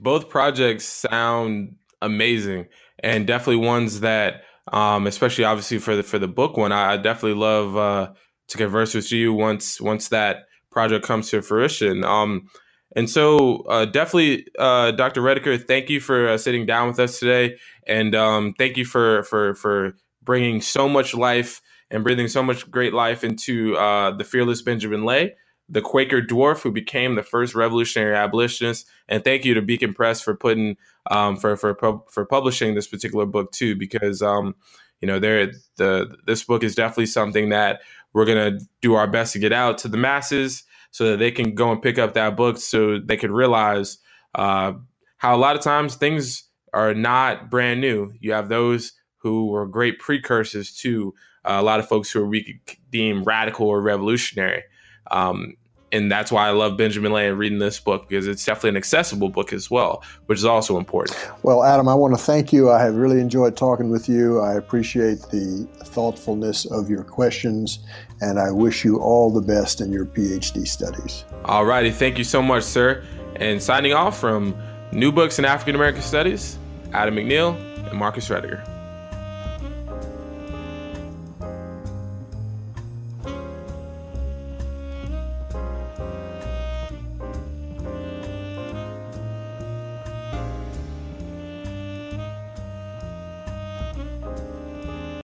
[0.00, 2.66] both projects sound amazing
[2.98, 4.42] and definitely ones that,
[4.72, 8.12] um, especially obviously for the, for the book one, I, I definitely love, uh,
[8.48, 12.04] to converse with you once, once that project comes to fruition.
[12.04, 12.48] Um,
[12.96, 15.20] and so, uh, definitely, uh, Dr.
[15.20, 17.56] Rediker, thank you for uh, sitting down with us today,
[17.86, 19.92] and um, thank you for for for
[20.22, 21.60] bringing so much life
[21.90, 25.34] and breathing so much great life into uh, the fearless Benjamin Lay,
[25.68, 28.86] the Quaker dwarf who became the first revolutionary abolitionist.
[29.08, 30.76] And thank you to Beacon Press for putting
[31.10, 34.54] um, for for for publishing this particular book too, because um,
[35.00, 37.80] you know there the this book is definitely something that
[38.12, 41.54] we're gonna do our best to get out to the masses so that they can
[41.54, 43.98] go and pick up that book so they could realize
[44.34, 44.72] uh,
[45.18, 48.12] how a lot of times things are not brand new.
[48.20, 51.14] You have those who were great precursors to
[51.48, 54.62] a lot of folks who we could deem radical or revolutionary.
[55.10, 55.56] Um,
[55.90, 58.76] and that's why I love Benjamin Lay and reading this book because it's definitely an
[58.76, 61.18] accessible book as well, which is also important.
[61.42, 62.70] Well, Adam, I want to thank you.
[62.70, 64.40] I have really enjoyed talking with you.
[64.40, 67.78] I appreciate the thoughtfulness of your questions,
[68.20, 71.24] and I wish you all the best in your PhD studies.
[71.46, 71.90] All righty.
[71.90, 73.02] Thank you so much, sir.
[73.36, 74.54] And signing off from
[74.92, 76.58] New Books in African American Studies,
[76.92, 77.56] Adam McNeil
[77.88, 78.77] and Marcus Rediker.